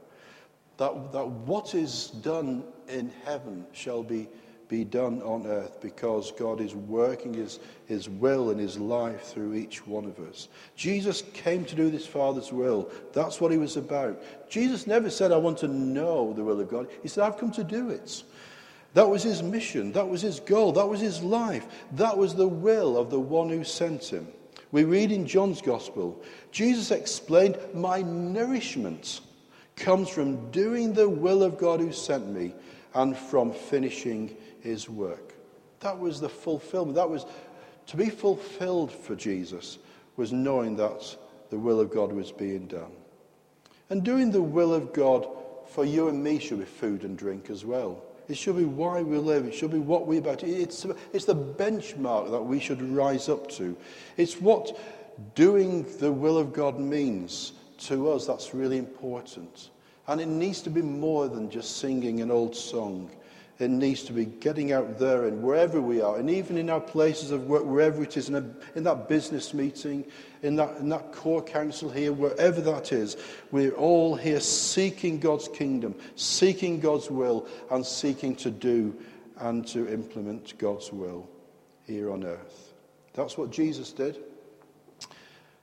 That, 0.77 1.11
that 1.11 1.27
what 1.27 1.75
is 1.75 2.07
done 2.21 2.63
in 2.87 3.11
heaven 3.23 3.65
shall 3.71 4.03
be, 4.03 4.27
be 4.67 4.83
done 4.83 5.21
on 5.21 5.45
earth 5.45 5.79
because 5.79 6.31
God 6.31 6.59
is 6.59 6.75
working 6.75 7.33
his, 7.33 7.59
his 7.85 8.09
will 8.09 8.49
and 8.49 8.59
his 8.59 8.77
life 8.77 9.21
through 9.21 9.53
each 9.53 9.85
one 9.85 10.05
of 10.05 10.19
us. 10.19 10.47
Jesus 10.75 11.23
came 11.33 11.65
to 11.65 11.75
do 11.75 11.89
this 11.91 12.07
Father's 12.07 12.51
will. 12.51 12.89
That's 13.13 13.39
what 13.39 13.51
he 13.51 13.57
was 13.57 13.77
about. 13.77 14.21
Jesus 14.49 14.87
never 14.87 15.09
said, 15.09 15.31
I 15.31 15.37
want 15.37 15.59
to 15.59 15.67
know 15.67 16.33
the 16.33 16.43
will 16.43 16.59
of 16.59 16.69
God. 16.69 16.87
He 17.03 17.07
said, 17.07 17.23
I've 17.23 17.37
come 17.37 17.51
to 17.51 17.63
do 17.63 17.89
it. 17.89 18.23
That 18.93 19.07
was 19.07 19.23
his 19.23 19.41
mission. 19.41 19.93
That 19.93 20.09
was 20.09 20.21
his 20.21 20.39
goal. 20.39 20.73
That 20.73 20.87
was 20.87 20.99
his 20.99 21.23
life. 21.23 21.65
That 21.93 22.17
was 22.17 22.35
the 22.35 22.47
will 22.47 22.97
of 22.97 23.09
the 23.09 23.19
one 23.19 23.49
who 23.49 23.63
sent 23.63 24.03
him. 24.05 24.27
We 24.71 24.83
read 24.85 25.11
in 25.11 25.27
John's 25.27 25.61
Gospel, 25.61 26.21
Jesus 26.51 26.91
explained, 26.91 27.57
My 27.73 28.01
nourishment 28.01 29.21
comes 29.75 30.09
from 30.09 30.51
doing 30.51 30.93
the 30.93 31.09
will 31.09 31.43
of 31.43 31.57
God 31.57 31.79
who 31.79 31.91
sent 31.91 32.27
me 32.27 32.53
and 32.93 33.17
from 33.17 33.51
finishing 33.51 34.35
his 34.61 34.89
work. 34.89 35.33
That 35.81 35.99
was 35.99 36.21
the 36.21 36.29
fulfillment. 36.29 36.95
That 36.95 37.09
was 37.09 37.25
to 37.87 37.97
be 37.97 38.09
fulfilled 38.09 38.91
for 38.91 39.15
Jesus, 39.15 39.77
was 40.15 40.31
knowing 40.31 40.75
that 40.77 41.17
the 41.49 41.57
will 41.57 41.79
of 41.79 41.91
God 41.91 42.13
was 42.13 42.31
being 42.31 42.67
done. 42.67 42.91
And 43.89 44.03
doing 44.03 44.31
the 44.31 44.41
will 44.41 44.73
of 44.73 44.93
God 44.93 45.27
for 45.67 45.83
you 45.83 46.07
and 46.07 46.23
me 46.23 46.39
should 46.39 46.59
be 46.59 46.65
food 46.65 47.03
and 47.03 47.17
drink 47.17 47.49
as 47.49 47.65
well. 47.65 48.03
It 48.31 48.37
should 48.37 48.55
be 48.55 48.63
why 48.63 49.01
we 49.01 49.17
live. 49.17 49.45
It 49.45 49.53
should 49.53 49.71
be 49.71 49.79
what 49.79 50.07
we're 50.07 50.19
about. 50.19 50.41
It's, 50.41 50.85
it's 51.11 51.25
the 51.25 51.35
benchmark 51.35 52.31
that 52.31 52.41
we 52.41 52.61
should 52.61 52.81
rise 52.81 53.27
up 53.27 53.49
to. 53.51 53.75
It's 54.15 54.39
what 54.39 54.79
doing 55.35 55.85
the 55.99 56.13
will 56.13 56.37
of 56.37 56.53
God 56.53 56.79
means 56.79 57.51
to 57.79 58.09
us 58.09 58.25
that's 58.25 58.53
really 58.53 58.77
important. 58.77 59.71
And 60.07 60.21
it 60.21 60.29
needs 60.29 60.61
to 60.61 60.69
be 60.69 60.81
more 60.81 61.27
than 61.27 61.49
just 61.49 61.79
singing 61.79 62.21
an 62.21 62.31
old 62.31 62.55
song. 62.55 63.11
It 63.61 63.69
needs 63.69 64.01
to 64.03 64.13
be 64.13 64.25
getting 64.25 64.71
out 64.71 64.97
there 64.97 65.25
and 65.25 65.43
wherever 65.43 65.79
we 65.79 66.01
are, 66.01 66.17
and 66.17 66.31
even 66.31 66.57
in 66.57 66.69
our 66.69 66.81
places 66.81 67.29
of 67.29 67.45
work, 67.45 67.63
wherever 67.63 68.01
it 68.01 68.17
is, 68.17 68.27
in, 68.27 68.35
a, 68.35 68.43
in 68.75 68.83
that 68.85 69.07
business 69.07 69.53
meeting, 69.53 70.03
in 70.41 70.55
that, 70.55 70.77
in 70.77 70.89
that 70.89 71.11
corps 71.11 71.43
council 71.43 71.89
here, 71.89 72.11
wherever 72.11 72.59
that 72.61 72.91
is, 72.91 73.17
we're 73.51 73.73
all 73.73 74.15
here 74.15 74.39
seeking 74.39 75.19
God's 75.19 75.47
kingdom, 75.47 75.93
seeking 76.15 76.79
God's 76.79 77.11
will, 77.11 77.47
and 77.69 77.85
seeking 77.85 78.35
to 78.37 78.49
do 78.49 78.95
and 79.37 79.67
to 79.67 79.87
implement 79.93 80.57
God's 80.57 80.91
will 80.91 81.29
here 81.85 82.11
on 82.11 82.23
earth. 82.23 82.73
That's 83.13 83.37
what 83.37 83.51
Jesus 83.51 83.91
did. 83.91 84.17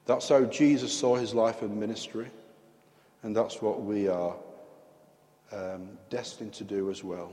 That's 0.07 0.29
how 0.29 0.45
Jesus 0.45 0.93
saw 0.93 1.17
his 1.17 1.35
life 1.35 1.63
and 1.63 1.79
ministry. 1.81 2.29
And 3.25 3.37
that's 3.37 3.61
what 3.61 3.83
we 3.83 4.07
are 4.07 4.37
um, 5.53 5.89
destined 6.11 6.53
to 6.55 6.65
do 6.65 6.91
as 6.91 7.03
well. 7.03 7.33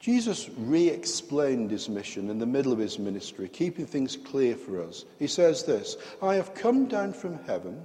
Jesus 0.00 0.48
re 0.56 0.88
explained 0.88 1.70
his 1.70 1.88
mission 1.88 2.30
in 2.30 2.38
the 2.38 2.46
middle 2.46 2.72
of 2.72 2.78
his 2.78 2.98
ministry, 2.98 3.48
keeping 3.48 3.86
things 3.86 4.16
clear 4.16 4.54
for 4.54 4.82
us. 4.82 5.04
He 5.18 5.26
says 5.26 5.64
this 5.64 5.96
I 6.22 6.34
have 6.36 6.54
come 6.54 6.86
down 6.86 7.12
from 7.12 7.42
heaven 7.44 7.84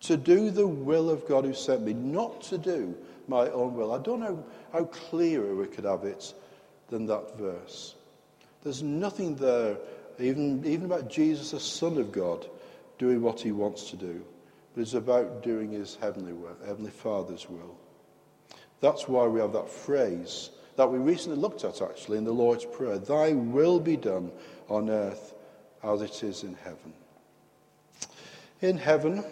to 0.00 0.16
do 0.16 0.50
the 0.50 0.66
will 0.66 1.08
of 1.08 1.26
God 1.26 1.44
who 1.44 1.54
sent 1.54 1.82
me, 1.82 1.94
not 1.94 2.42
to 2.42 2.58
do 2.58 2.94
my 3.28 3.48
own 3.50 3.74
will. 3.74 3.92
I 3.92 3.98
don't 3.98 4.20
know 4.20 4.44
how 4.72 4.84
clearer 4.84 5.54
we 5.54 5.66
could 5.66 5.84
have 5.84 6.04
it 6.04 6.34
than 6.88 7.06
that 7.06 7.38
verse. 7.38 7.94
There's 8.62 8.82
nothing 8.82 9.36
there, 9.36 9.78
even, 10.18 10.64
even 10.66 10.84
about 10.84 11.08
Jesus, 11.08 11.52
the 11.52 11.60
Son 11.60 11.98
of 11.98 12.12
God, 12.12 12.46
doing 12.98 13.22
what 13.22 13.40
he 13.40 13.52
wants 13.52 13.90
to 13.90 13.96
do. 13.96 14.22
But 14.74 14.82
it's 14.82 14.94
about 14.94 15.42
doing 15.42 15.72
his 15.72 15.96
heavenly, 15.96 16.34
will, 16.34 16.56
heavenly 16.66 16.90
Father's 16.90 17.48
will. 17.48 17.76
That's 18.80 19.08
why 19.08 19.26
we 19.26 19.40
have 19.40 19.54
that 19.54 19.70
phrase 19.70 20.50
that 20.76 20.90
we 20.90 20.98
recently 20.98 21.38
looked 21.38 21.64
at 21.64 21.82
actually 21.82 22.18
in 22.18 22.24
the 22.24 22.32
Lord's 22.32 22.64
Prayer 22.64 22.98
Thy 22.98 23.32
will 23.32 23.80
be 23.80 23.96
done 23.96 24.30
on 24.68 24.90
earth 24.90 25.34
as 25.82 26.02
it 26.02 26.22
is 26.22 26.42
in 26.42 26.54
heaven. 26.64 26.92
In 28.60 28.76
heaven, 28.76 29.24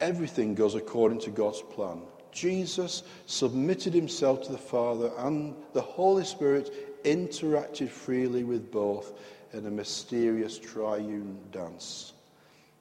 everything 0.00 0.54
goes 0.54 0.74
according 0.74 1.20
to 1.20 1.30
God's 1.30 1.62
plan. 1.62 2.02
Jesus 2.32 3.02
submitted 3.26 3.92
himself 3.92 4.42
to 4.42 4.52
the 4.52 4.58
Father, 4.58 5.10
and 5.18 5.54
the 5.74 5.82
Holy 5.82 6.24
Spirit 6.24 7.04
interacted 7.04 7.88
freely 7.88 8.42
with 8.42 8.70
both 8.70 9.12
in 9.52 9.66
a 9.66 9.70
mysterious 9.70 10.58
triune 10.58 11.38
dance. 11.52 12.14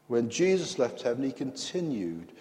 When 0.08 0.30
Jesus 0.30 0.80
left 0.80 1.02
heaven, 1.02 1.24
he 1.24 1.32
continued 1.32 2.32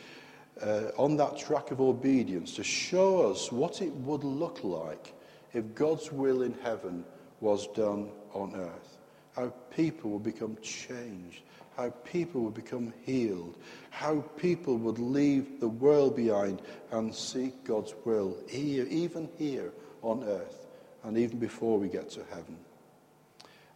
uh, 0.62 0.90
on 0.96 1.16
that 1.16 1.38
track 1.38 1.70
of 1.70 1.80
obedience 1.80 2.54
to 2.56 2.64
show 2.64 3.30
us 3.30 3.50
what 3.50 3.82
it 3.82 3.92
would 3.92 4.24
look 4.24 4.62
like 4.62 5.14
if 5.52 5.74
God's 5.74 6.12
will 6.12 6.42
in 6.42 6.54
heaven 6.62 7.04
was 7.40 7.66
done 7.68 8.10
on 8.32 8.54
earth. 8.54 8.98
How 9.34 9.52
people 9.74 10.10
would 10.10 10.22
become 10.22 10.56
changed, 10.60 11.42
how 11.76 11.90
people 12.04 12.42
would 12.42 12.54
become 12.54 12.92
healed, 13.02 13.56
how 13.90 14.20
people 14.36 14.76
would 14.76 14.98
leave 14.98 15.60
the 15.60 15.68
world 15.68 16.16
behind 16.16 16.60
and 16.90 17.14
seek 17.14 17.64
God's 17.64 17.94
will 18.04 18.36
here, 18.48 18.86
even 18.90 19.28
here 19.38 19.72
on 20.02 20.24
earth, 20.24 20.66
and 21.04 21.16
even 21.16 21.38
before 21.38 21.78
we 21.78 21.88
get 21.88 22.10
to 22.10 22.24
heaven. 22.30 22.58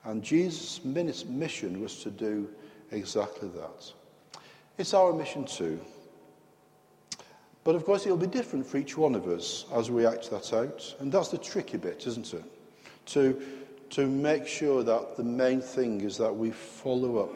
And 0.05 0.23
Jesus' 0.23 0.85
mission 0.85 1.81
was 1.81 2.03
to 2.03 2.11
do 2.11 2.51
exactly 2.91 3.49
that. 3.51 3.93
It's 4.77 4.93
our 4.93 5.13
mission 5.13 5.45
too. 5.45 5.81
But 7.65 7.75
of 7.75 7.87
course, 7.87 8.05
it'll 8.05 8.19
be 8.19 8.27
different 8.27 8.67
for 8.67 8.77
each 8.77 8.97
one 8.97 9.15
of 9.15 9.27
us 9.27 9.65
as 9.73 9.91
we 9.91 10.07
act 10.07 10.31
that 10.31 10.53
out. 10.53 10.95
And 11.01 11.11
that's 11.11 11.29
the 11.29 11.39
tricky 11.39 11.79
bit, 11.79 12.07
isn't 12.07 12.35
it? 12.35 12.45
To, 13.07 13.43
to 13.91 14.07
make 14.07 14.47
sure 14.47 14.83
that 14.83 15.17
the 15.17 15.25
main 15.25 15.63
thing 15.63 16.03
is 16.03 16.19
that 16.19 16.33
we 16.33 16.51
follow 16.51 17.25
up 17.25 17.33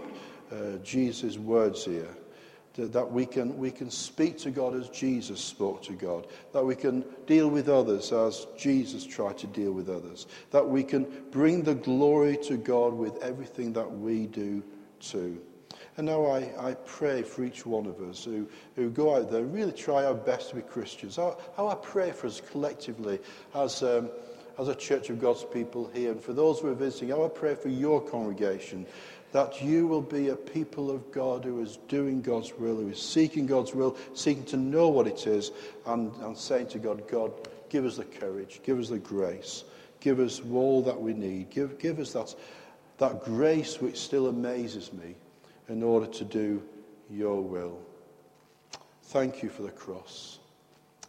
uh, 0.52 0.76
Jesus' 0.82 1.38
words 1.38 1.86
here. 1.86 2.14
That, 2.74 2.92
that 2.92 3.10
we, 3.10 3.26
can, 3.26 3.58
we 3.58 3.70
can 3.70 3.90
speak 3.90 4.38
to 4.38 4.50
God 4.50 4.76
as 4.76 4.88
Jesus 4.90 5.40
spoke 5.40 5.82
to 5.84 5.94
God. 5.94 6.26
That 6.52 6.64
we 6.64 6.76
can 6.76 7.04
deal 7.26 7.48
with 7.48 7.70
others 7.70 8.12
as 8.12 8.46
Jesus 8.56 9.04
tried 9.04 9.38
to 9.38 9.46
deal 9.46 9.72
with 9.72 9.88
others. 9.88 10.26
That 10.50 10.68
we 10.68 10.84
can 10.84 11.06
bring 11.30 11.62
the 11.62 11.74
glory 11.74 12.36
to 12.44 12.58
God 12.58 12.92
with 12.92 13.20
everything 13.22 13.72
that 13.72 13.90
we 13.90 14.26
do 14.26 14.62
too. 15.00 15.40
And 15.98 16.06
now 16.06 16.26
I, 16.26 16.48
I 16.60 16.74
pray 16.86 17.22
for 17.22 17.42
each 17.42 17.66
one 17.66 17.84
of 17.84 18.00
us 18.00 18.24
who, 18.24 18.48
who 18.76 18.88
go 18.88 19.16
out 19.16 19.32
there, 19.32 19.42
really 19.42 19.72
try 19.72 20.04
our 20.04 20.14
best 20.14 20.50
to 20.50 20.54
be 20.54 20.62
Christians. 20.62 21.16
How, 21.16 21.36
how 21.56 21.66
I 21.66 21.74
pray 21.74 22.12
for 22.12 22.28
us 22.28 22.40
collectively 22.52 23.18
as, 23.52 23.82
um, 23.82 24.08
as 24.60 24.68
a 24.68 24.76
church 24.76 25.10
of 25.10 25.20
God's 25.20 25.42
people 25.42 25.90
here. 25.92 26.12
And 26.12 26.22
for 26.22 26.32
those 26.32 26.60
who 26.60 26.68
are 26.68 26.74
visiting, 26.74 27.08
how 27.08 27.24
I 27.24 27.28
pray 27.28 27.56
for 27.56 27.68
your 27.68 28.00
congregation 28.00 28.86
that 29.32 29.60
you 29.60 29.88
will 29.88 30.00
be 30.00 30.28
a 30.28 30.36
people 30.36 30.88
of 30.88 31.10
God 31.10 31.44
who 31.44 31.60
is 31.60 31.78
doing 31.88 32.22
God's 32.22 32.52
will, 32.56 32.76
who 32.76 32.90
is 32.90 33.02
seeking 33.02 33.46
God's 33.46 33.74
will, 33.74 33.96
seeking 34.14 34.44
to 34.46 34.56
know 34.56 34.88
what 34.88 35.08
it 35.08 35.26
is, 35.26 35.50
and, 35.84 36.14
and 36.22 36.38
saying 36.38 36.68
to 36.68 36.78
God, 36.78 37.08
God, 37.08 37.32
give 37.70 37.84
us 37.84 37.96
the 37.96 38.04
courage, 38.04 38.60
give 38.62 38.78
us 38.78 38.88
the 38.88 39.00
grace, 39.00 39.64
give 39.98 40.20
us 40.20 40.40
all 40.52 40.80
that 40.82 40.98
we 40.98 41.12
need, 41.12 41.50
give, 41.50 41.76
give 41.80 41.98
us 41.98 42.12
that, 42.12 42.34
that 42.98 43.24
grace 43.24 43.80
which 43.80 43.98
still 43.98 44.28
amazes 44.28 44.92
me 44.92 45.16
in 45.68 45.82
order 45.82 46.06
to 46.06 46.24
do 46.24 46.62
your 47.10 47.40
will. 47.42 47.78
Thank 49.04 49.42
you 49.42 49.48
for 49.48 49.62
the 49.62 49.70
cross. 49.70 50.38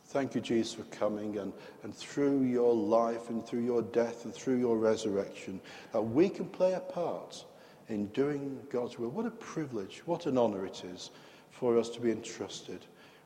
Thank 0.08 0.34
you, 0.34 0.42
Jesus, 0.42 0.74
for 0.74 0.84
coming 0.84 1.38
and, 1.38 1.54
and 1.84 1.96
through 1.96 2.42
your 2.42 2.74
life 2.74 3.30
and 3.30 3.46
through 3.46 3.64
your 3.64 3.84
death 3.84 4.26
and 4.26 4.34
through 4.34 4.58
your 4.58 4.78
resurrection, 4.78 5.62
that 5.92 6.02
we 6.02 6.30
can 6.30 6.48
play 6.48 6.74
a 6.74 6.80
part 6.80 7.46
in 7.90 8.08
doing 8.08 8.60
God's 8.72 8.98
will. 8.98 9.10
What 9.10 9.26
a 9.26 9.32
privilege, 9.32 10.02
what 10.06 10.26
an 10.26 10.38
honor 10.38 10.66
it 10.66 10.84
is 10.84 11.12
for 11.52 11.78
us 11.78 11.90
to 11.90 12.02
be 12.02 12.12
entrusted 12.12 12.86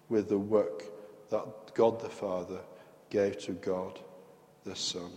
with 0.09 0.27
the 0.27 0.37
work 0.37 0.83
that 1.29 1.73
God 1.73 2.01
the 2.01 2.09
Father 2.09 2.59
gave 3.09 3.39
to 3.43 3.53
God 3.53 3.99
the 4.65 4.75
Son. 4.75 5.11